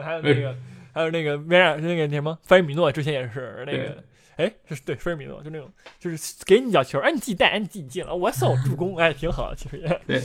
[0.03, 0.53] 还有那个，
[0.99, 4.03] 还有那个维尔，那个那什么，菲尔米诺之前也是那个。
[4.35, 10.21] 哎，是对菲尔米诺，就那种，就是给你脚球，哎，你自己带，哎，你自己进了，我送助攻，哎，挺好，其实也对，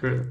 [0.00, 0.24] 是的。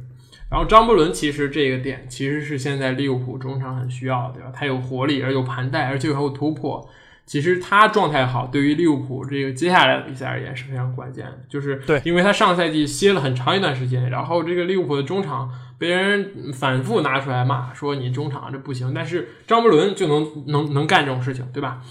[0.49, 4.51] 然后张伯伦其实这个点其实是现在利物浦中场很需要的，对吧？
[4.53, 6.89] 他有活力，而有盘带，而且还有突破。
[7.27, 11.37] 其实他状态好，对于利物浦这个接下来的比赛而言是非常关键的。
[11.49, 18.93] 就是对因为他上赛季歇了很长一段时间，然后这个利物浦的中场被人反复拿出来骂，说你中场这不行。
[18.93, 21.81] 但是张伯伦就能能能干这种事情，对吧？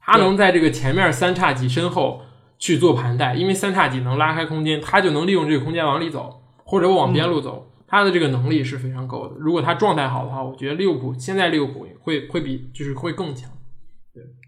[0.00, 2.22] 他能在这个前面三叉戟身后
[2.58, 7.68] 去做盘带，因为三叉戟能拉开空间，他就能利用这个空间往里走，或者往边路走。
[7.88, 9.34] 他的这个能力是非常够的。
[9.38, 13.50] 如果他状态好的话，我觉得利物浦现在利物浦会会比就是会更强。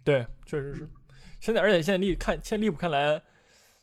[0.07, 0.89] 对，确实是。
[1.41, 3.21] 现在，而且现在利看，现在利物浦看来，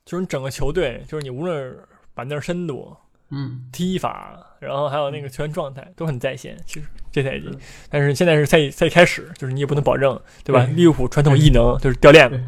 [0.06, 1.78] 就是你整个球队，就是你无论
[2.14, 2.96] 板凳深度、
[3.30, 6.58] 嗯，踢法，然后还有那个球员状态都很在线。
[6.66, 7.50] 其实这赛季，
[7.90, 10.66] 但是现在是赛季赛季开始，就是你也不能保证，对吧？
[10.66, 12.42] 对利物浦传统异能就是掉链子，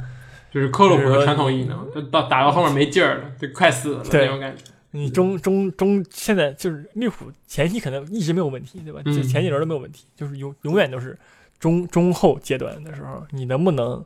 [0.52, 4.64] 就是克洛普的传统异能，就到打到后面没劲儿了，就快死了对那种感觉。
[4.92, 9.02] 你中中中现在就是利物浦前期可能一直没有问题，对吧？
[9.04, 11.18] 嗯就前几轮都没有问题，就是永永远都是
[11.60, 14.04] 中中后阶段的时候，你能不能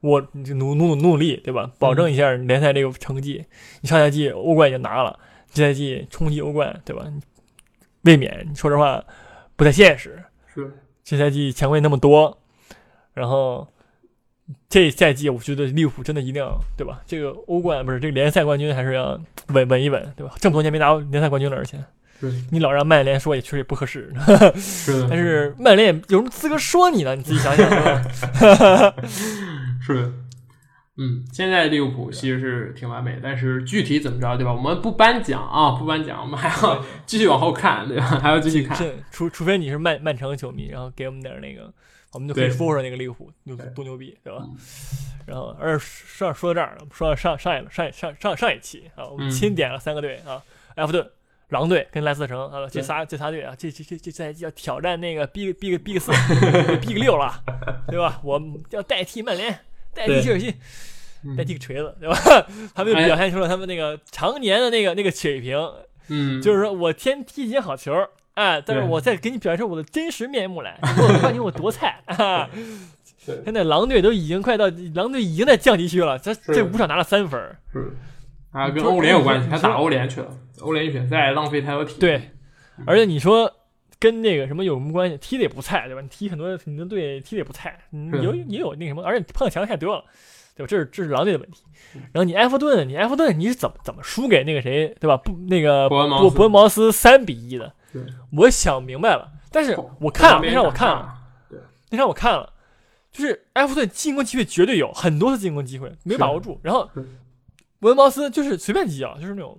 [0.00, 1.70] 我努努努努力，对吧？
[1.78, 3.44] 保证一下联赛这个成绩。
[3.80, 5.18] 你上赛季欧冠已经拿了，
[5.52, 7.04] 这赛季冲击欧冠，对吧？
[8.02, 9.02] 卫冕，你说实话
[9.56, 10.22] 不太现实。
[10.46, 10.72] 是，
[11.02, 12.38] 这赛季强队那么多，
[13.12, 13.66] 然后
[14.68, 17.02] 这赛季我觉得利物浦真的一定要对吧？
[17.06, 20.34] 这个欧冠不是这个联赛冠军还是要稳稳一稳，对吧？
[20.38, 21.84] 这么多年没拿过联赛冠军了，而且是
[22.50, 24.12] 你老让曼联说也确实也不合适，
[24.56, 27.14] 是的， 但是曼联也有什么资格说你呢？
[27.14, 27.68] 你自己想想？
[29.80, 30.12] 是的。
[31.00, 34.52] 嗯，现在利物浦其实是挺完美的，但是具体怎么着，对吧？
[34.52, 38.04] 我们不颁奖啊，不颁奖，我们还要继续往后看，对吧？
[38.20, 38.76] 还要继续看。
[38.76, 41.72] 是除除非你是曼曼城球迷，然后给我们点那个，
[42.14, 44.42] 我们就可以对说说那个利物浦牛对多牛逼，对吧？
[45.24, 50.42] 然后，而说说到这儿，说到上上一上上上上一期啊，我们嗯钦点了三个队啊，
[50.74, 51.08] 埃弗顿、
[51.50, 56.12] 狼队跟莱斯特城啊，这仨这仨队啊，这这这这赛季要挑战那个 Big Big Big 四
[56.80, 57.42] Big 六了，
[57.88, 58.20] 对吧？
[58.22, 59.60] 我们要代替曼联，
[59.94, 60.54] 代替切尔西，
[61.24, 61.34] 嗯。
[61.36, 62.16] 代替个锤子，对吧？
[62.74, 63.06] 他们就哎。
[63.06, 65.56] 表现出了他们那个常年的那个那个水平，
[66.08, 67.92] 嗯，就是说我先踢几好球，
[68.34, 72.48] 哎，但是我再给你表现出我的真实面目来， 你给我看你我多菜啊！
[73.26, 73.42] 对。
[73.44, 77.40] 现在狼队都已经快到，狼队已经在降级区了，这这五场拿了三分，
[77.72, 77.90] 是
[78.50, 80.28] 啊，跟欧联有关系，他打欧联去了，
[80.60, 82.00] 欧联预选赛浪费太多体力。
[82.00, 82.30] 对，
[82.86, 83.52] 而且你说
[83.98, 85.16] 跟那个什么有什么关系？
[85.18, 86.00] 踢的也不菜，对吧？
[86.00, 87.78] 你踢很多你的队踢的也不菜，
[88.22, 90.04] 有也有那个什么，而且碰到强队太多了，
[90.56, 90.66] 对吧？
[90.68, 91.62] 这是这是狼队的问题。
[92.12, 95.16] 然后你埃弗顿，你埃弗顿你是怎么怎么输给那个谁，对吧？
[95.16, 101.14] 不，那个伯恩茅斯伯伯恩茅斯三比一的对，我想明白了，但是我看了，那场我看了。
[101.90, 102.52] 那场我看了，
[103.10, 106.88] 就是埃弗顿进攻机会绝对有很多次进攻机会没把握住，然后
[107.78, 109.58] 是伯恩茅斯就是随便击啊，就是那种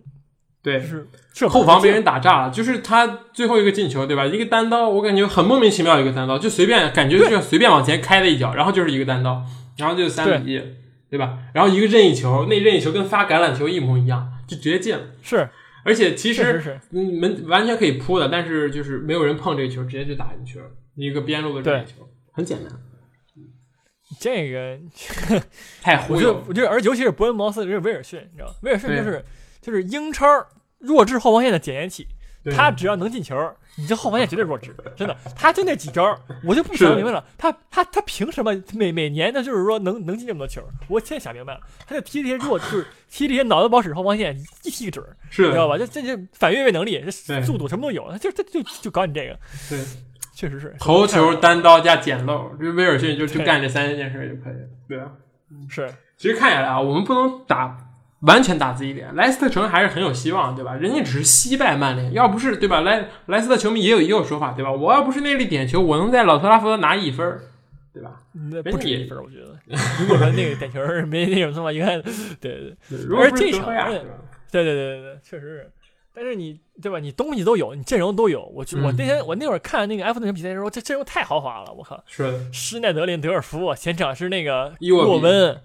[0.62, 0.80] 对。
[0.80, 4.26] 就，是射后防被人打炸了，就是他最后一个进球，对吧？
[4.26, 9.44] 一个单刀，我感觉很莫名其妙，一个单刀就随便感觉就随便往前开了一脚，然后就是一个单刀，
[9.78, 10.62] 然后就三比一，
[11.10, 11.18] 对。
[11.18, 11.40] 吧？
[11.54, 15.02] 然后一个任意球，那任意球跟发橄榄球一模一样，就直接进了。
[15.22, 15.50] 是。
[15.86, 16.62] 而且其实
[16.92, 20.66] 门完全可以扑的，但是就是没有人碰这个球，直接就打进去了，
[20.96, 22.72] 一个边路的任意球，很简单，
[24.20, 24.80] 这个，
[25.82, 26.44] 太忽悠了。
[26.48, 28.56] 我觉得我觉得，而尤其是伯恩茅斯，这是威尔逊，你知道吗？
[28.62, 29.24] 威尔逊就是
[29.62, 30.26] 就是英超
[30.80, 32.08] 弱智后防线的检验器，
[32.44, 33.36] 对他只要能进球，
[33.78, 35.16] 你这后防线绝对弱智， 真的。
[35.36, 40.62] 他就那几招，我就不是想明白了，他他他凭什么每每年的就是说能能进这么多球？
[40.88, 45.78] 我现在想明白了，他就踢这些弱，就是踢这些脑子不好使后防线，一踢个准，是，你知道吧？
[45.78, 49.38] 就这这反越位能力，这速度什么都有，他就他就就搞你这个，
[49.70, 49.80] 对，
[50.40, 55.12] 确实是头球、单刀加捡漏，这威尔逊就去干这三件事就可以了，对啊？
[55.68, 57.76] 是其实看下来啊，我们不能打
[58.22, 60.76] 完全打自己脸，莱斯特城还是很有希望，对吧？
[60.76, 62.80] 人家只是惜败曼联，要不是对吧？
[62.80, 64.72] 莱莱斯特球迷也有也有说法，对吧？
[64.72, 67.38] 我要不是那粒点球，我能在老特拉福德拿一分，
[67.94, 68.22] 对吧？
[68.50, 69.60] 那不止一分，我觉得。
[70.00, 73.66] 如果说那个点球没那种的话，应该对对对如果这场？
[74.52, 75.72] 对对对对对，确实是。
[76.22, 77.00] 但是你对吧？
[77.00, 78.44] 你东西都有，你阵容都有。
[78.54, 82.04] 我就我嗯那天我那会儿看那个埃弗顿比赛的时候，这阵容太豪华了，我靠！
[82.06, 85.62] 是，施耐德林、德尔福，前场是那个洛温，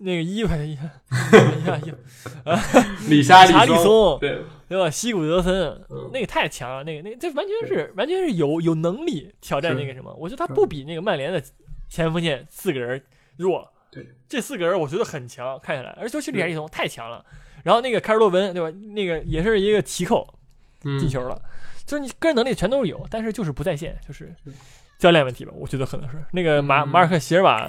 [0.00, 4.90] 那个伊万伊呀伊里沙查利松，对，对吧？
[4.90, 5.54] 西古德森
[5.88, 10.14] 嗯，那个太强了，那个那个这完全是完全是有有能力挑战那个什么。
[10.18, 11.42] 我觉得他不比那个曼联的
[11.88, 13.02] 前锋线四个人
[13.38, 13.66] 弱。
[13.90, 17.24] 对，这四个人我觉得很强，看起来，而且尤其里亚利松太强了。
[17.64, 18.74] 然后那个凯尔洛文，对吧？
[18.94, 20.26] 那个也是一个奇扣
[20.84, 21.42] 嗯进，球了，
[21.84, 24.52] 就是你个人能力全都是有，但是就是不在线，就是是
[24.98, 25.52] 教练问题吧。
[25.56, 27.68] 我觉得可能是那个马嗯马尔克席尔瓦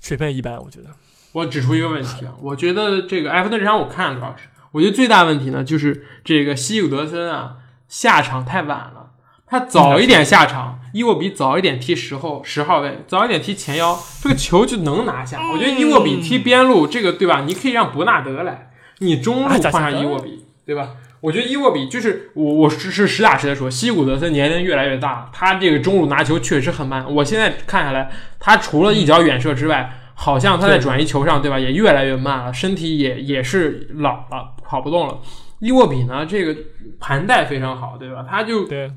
[0.00, 0.90] 水平一般，我觉得。
[1.32, 7.56] 我指出一个问题啊，我觉得这个埃弗顿这场我看了主要是，我觉得最大问题呢就是这个西古德森啊
[7.88, 9.12] 下场太晚了，
[9.46, 15.40] 他早一点下场，伊沃比早一点踢十后十号位，早一点踢前腰，这个球就能拿下。
[15.52, 17.44] 我觉得伊沃比踢边路，这个对吧？
[17.46, 20.90] 你可以让伯纳德来，你中路换上伊沃比，对吧？
[21.20, 27.06] 我觉得伊沃比就是我，我是是实打实的说，西古德森年龄越来越大，他这个中路拿球确实很慢。
[27.14, 31.58] 我现在看下来，他除了一脚远射之外，好像他在转移球上，对吧？
[31.58, 35.18] 也越来越慢了，身体也也是老了，跑不动了。
[35.60, 36.56] 伊沃比呢，这个
[36.98, 38.26] 盘带非常好，对吧？
[38.28, 38.90] 他就对，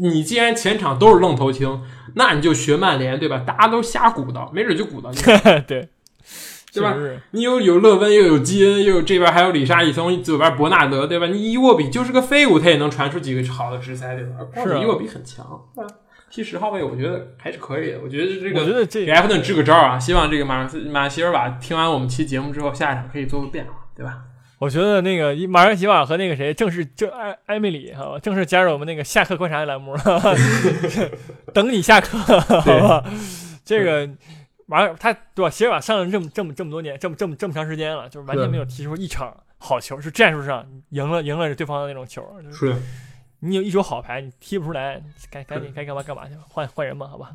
[0.00, 1.82] 你既然前场都是愣头青，
[2.14, 3.42] 那你就学曼联，对吧？
[3.46, 5.16] 大家都瞎鼓捣，没准就鼓捣你。
[5.66, 5.88] 对。
[6.74, 6.96] 对吧？
[7.32, 11.26] 你有有勒温，又有基恩，又有这边还有里沙利松，左边伯纳德，对吧？
[11.26, 14.36] 你伊沃比就是个废物，他也能传出几个好的直塞，对吧？
[14.64, 15.94] 是伊沃比很强，对吧？
[16.30, 18.00] 踢十号位，我觉得还是可以的。
[18.02, 19.98] 我觉得这个，我觉得这给埃弗顿支个招啊！
[19.98, 24.20] 希望这个马马西尔瓦听完我们期节目之后，下一场可以做个变化，对吧？
[24.62, 29.92] 我觉得那个马尔西瓦和那个谁正式就艾艾米里哈，正式加入我们那个下课观察栏目，
[31.52, 33.04] 等你下课，好吧？
[33.64, 34.08] 这个。
[34.64, 35.50] 马尔他对吧？
[35.50, 42.24] 席尔瓦上了这么这么这么多年，这么这么这么长时间了，就是完全没有踢出一场好球，是战术上赢了赢了对方的那种球。
[42.52, 42.74] 是，
[43.40, 47.32] 你有一手好牌，你踢不出来，赶赶紧该干嘛干嘛去，换换人吧，好吧。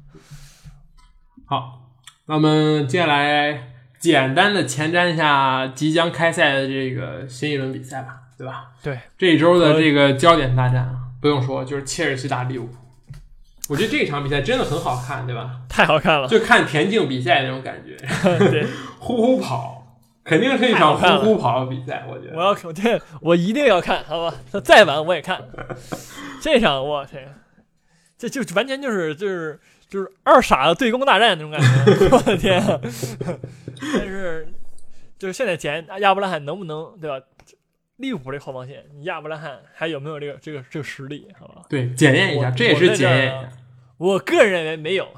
[1.46, 1.92] 好，
[2.26, 8.68] 那我们接下来简单的前瞻一下即将开赛的这个新一轮比赛吧，对吧？
[8.84, 12.76] 对，这一周的这个焦点大战啊，不用说，就是切尔西打利物浦。
[13.70, 15.60] 我觉得这场比赛真的很好看，对吧？
[15.68, 17.98] 太好看了，就看田径比赛那种感觉。
[18.50, 18.66] 对，
[19.00, 22.06] 呼呼跑，肯定是一场呼呼跑的比赛。
[22.08, 24.34] 我觉得我要肯定，我一定要看，好吧？
[24.64, 25.42] 再晚我也看。
[26.40, 27.34] 这场我天，
[28.18, 32.10] 这就完全就是就是就是二傻子对攻大战那种感觉。
[32.12, 32.62] 我的天！
[33.94, 34.48] 但是
[35.18, 37.26] 就是现在检亚伯拉罕能不能对吧？
[37.98, 41.28] 利物浦这后防线，你亚伯拉罕还有没有这个这个这个实力？
[41.40, 43.50] 好吧，对，检验一下，这也是检验一下。
[43.98, 45.08] 我个人认为没有，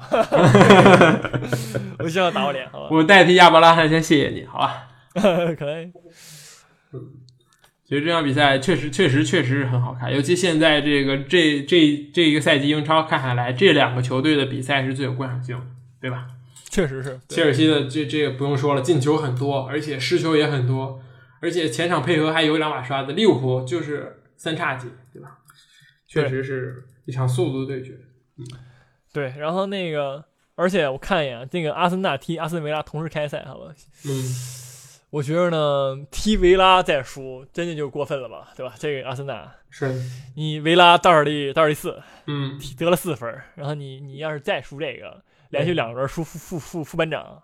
[1.98, 2.88] 我需要打我脸，好吧？
[2.90, 4.88] 我代替亚伯拉罕先谢谢你，好吧？
[5.58, 5.92] 可以。
[7.90, 15.60] 其实这场比赛确实确实确实是很好看，尤其现在这个这这这一个赛季英超看下来，这两个球队的比赛是最有观赏性，
[16.00, 16.28] 对吧？
[16.70, 17.18] 确实是。
[17.28, 21.02] 切尔西的这这个不用说了，进球很多，而且失球也很多。
[21.40, 25.38] 而且前场配合还有两把刷子，利物浦就是三叉戟，对吧？
[26.06, 27.94] 确实是一场速度对决。
[28.38, 28.46] 嗯，
[29.12, 29.34] 对。
[29.36, 30.24] 然后那个，
[30.54, 33.74] 而且我看一眼，那个阿森纳踢阿森维拉同时开赛，好吧？
[34.06, 34.12] 嗯，
[35.10, 38.74] 我觉得呢，踢维拉再输，真的就过分了吧，对吧？
[38.78, 39.92] 这个阿森纳是
[40.36, 47.42] 你维拉倒数第倒数第四，嗯，得了四分，然后你你要是再输这个，连续两轮输副副副副班长，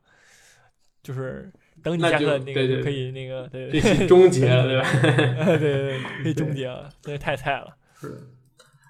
[1.03, 1.53] 就是。
[1.83, 4.89] 等你下课那个可以那个对，终结了对吧？
[5.03, 7.77] 对对对，可以终 结了，真的太菜了。
[8.01, 8.19] 是，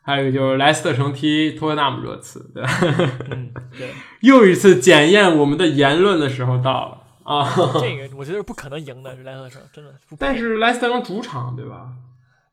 [0.02, 2.70] 还有就是莱斯特城踢托特纳姆热刺，对吧？
[3.32, 3.88] 嗯，对。
[4.22, 7.52] 又一次检验我们的言论的时候到了啊！
[7.80, 9.92] 这个我觉得是不可能赢的，莱斯特城真的。
[10.18, 11.92] 但是莱斯特城主场对吧？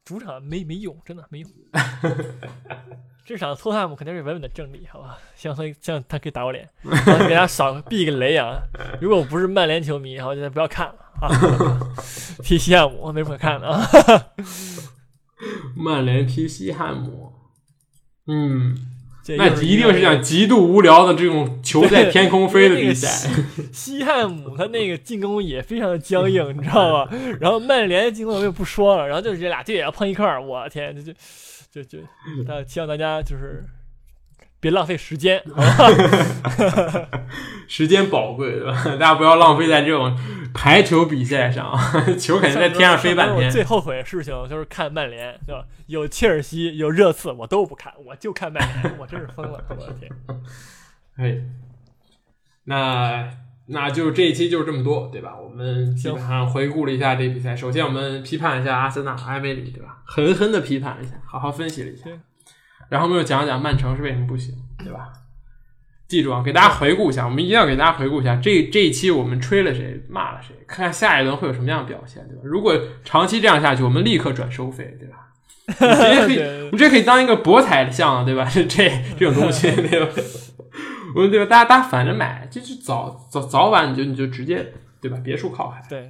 [0.04, 1.50] 主场没没用，真的没用。
[3.26, 5.18] 这场托汉姆肯定是稳稳的胜利，好吧？
[5.34, 6.70] 希望他，希望他可以打我脸，
[7.30, 8.62] 给他少避个雷啊！
[9.00, 11.30] 如果我不是曼联球迷，我就不要看了啊！
[12.44, 13.88] 踢西汉姆没什么可看的啊！
[15.74, 17.32] 曼联踢西汉姆，
[18.28, 18.78] 嗯，
[19.38, 23.30] 那一定是像极度无聊的这种球在天空飞的比赛。
[23.72, 27.10] 西汉姆他那个进攻也非常的僵硬，你知道吧？
[27.40, 31.14] 然后曼联进攻我就不说了，然后就是这俩队也要碰一块儿，我天，这就。
[31.74, 31.98] 就就，
[32.46, 33.64] 那希望大家就是
[34.64, 35.44] 别浪费时间，
[37.68, 38.84] 时间宝贵，对吧？
[38.98, 40.18] 大家不要浪费在这种
[40.54, 41.78] 排球比赛上，
[42.18, 43.52] 球肯定在天上飞半天。
[43.52, 45.66] 最后悔的事情就是看曼联，对吧？
[45.88, 50.10] 有切尔西，有热刺，我都不看，我就看曼联，我真是疯了，我的天！
[51.18, 51.44] 哎，
[52.64, 53.30] 那。
[53.68, 55.38] 那就这一期就是这么多，对吧？
[55.42, 57.56] 我们基本上回顾了一下这比赛。
[57.56, 60.00] 首先，我们批判一下阿森纳、埃梅里，对吧？
[60.04, 62.08] 狠狠的批判了一下，好好分析了一下。
[62.90, 65.14] 然后我们又讲讲曼城是为什么不行，对吧？
[66.08, 72.42] 记住啊，给大家回顾一下，我们一定要给大家回顾一下这这一期我们吹了谁，骂了谁，看看下一轮会有什么样的表现，对吧？
[72.44, 75.30] 如果长期这样下去，我们立刻转收费，对吧？
[75.66, 78.46] 你直接可以， 你这可以当一个博彩项，对吧？
[78.54, 78.68] 这
[79.18, 80.12] 这种东西， 对吧？
[81.16, 81.46] 我们对吧？
[81.46, 85.18] 大家大家反着买，就是早早早晚你就你就直接对吧？
[85.24, 85.82] 别墅靠海。
[85.90, 86.10] 对，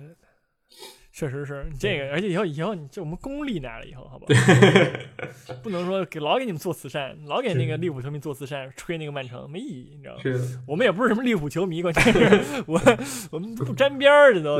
[1.13, 5.53] 确实是这个，而且以后以后你就我们公立来了以后，好不好？
[5.61, 10.21] 不能说给老给你们做慈善，老给那个利物浦球迷做慈善，吹那个曼城没意义，你知道吗？
[10.67, 12.81] 我们也不是什么利物浦球迷，关键是我
[13.29, 14.57] 我们不沾边儿，这都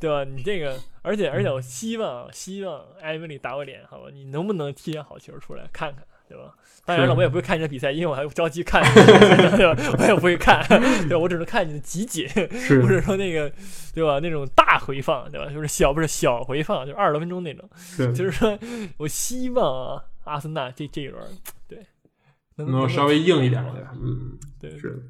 [0.00, 0.24] 对吧？
[0.24, 4.10] 你这个，而且而且我希望希望埃文里打我脸，好吧？
[4.12, 6.04] 你能不能踢点好球出来看看？
[6.28, 6.54] 对吧？
[6.84, 8.80] 当然了，我也不会看你的比赛，因为我还着急看，
[9.56, 9.96] 对吧？
[9.98, 10.64] 我也不会看，
[11.08, 12.28] 对我只能看你的集锦，
[12.82, 13.50] 或者说那个，
[13.92, 14.20] 对吧？
[14.20, 15.50] 那种大回放，对吧？
[15.52, 17.68] 就是小不是小回放，就是二十多分钟那种。
[18.14, 18.56] 就是说
[18.98, 21.20] 我希望啊，阿森纳这这一轮，
[21.66, 21.84] 对，
[22.54, 23.92] 能够稍微硬一点，对吧？
[23.94, 25.02] 嗯，对，是。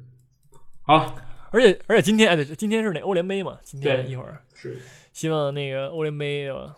[0.81, 1.15] 好，
[1.51, 3.57] 而且而且今天哎，对，今天是那欧联杯嘛？
[3.61, 4.79] 今天一会儿是
[5.13, 6.75] 希望那个欧联杯吧，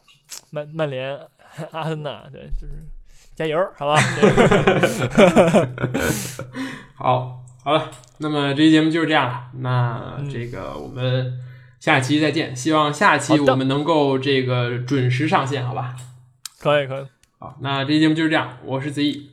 [0.51, 1.17] 曼曼联、
[1.71, 2.73] 阿森纳，对，就是。
[3.39, 3.95] 加油，好吧。
[6.99, 9.43] 好，好了，那么这期节目就是这样了。
[9.59, 11.39] 那这个我们
[11.79, 15.95] 下期再见，希望下期我们能够这个准时上线，好吧？
[16.59, 17.05] 可以，可以。
[17.37, 18.57] 好，那这期节目就是这样。
[18.65, 19.29] 我是子怡，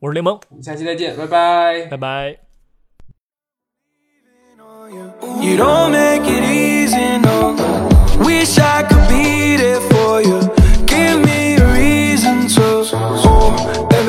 [0.00, 2.38] 我是柠檬，我们下期再见，拜拜，拜拜。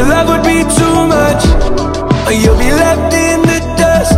[0.00, 1.44] your love would be too much
[2.26, 4.16] Or you'll be left in the dust.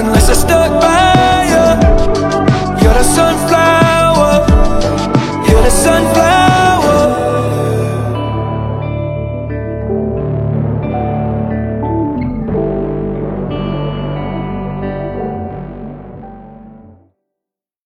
[0.00, 1.66] Unless I stuck by you.
[2.80, 4.34] You're the sunflower.
[5.46, 6.13] You're the sunflower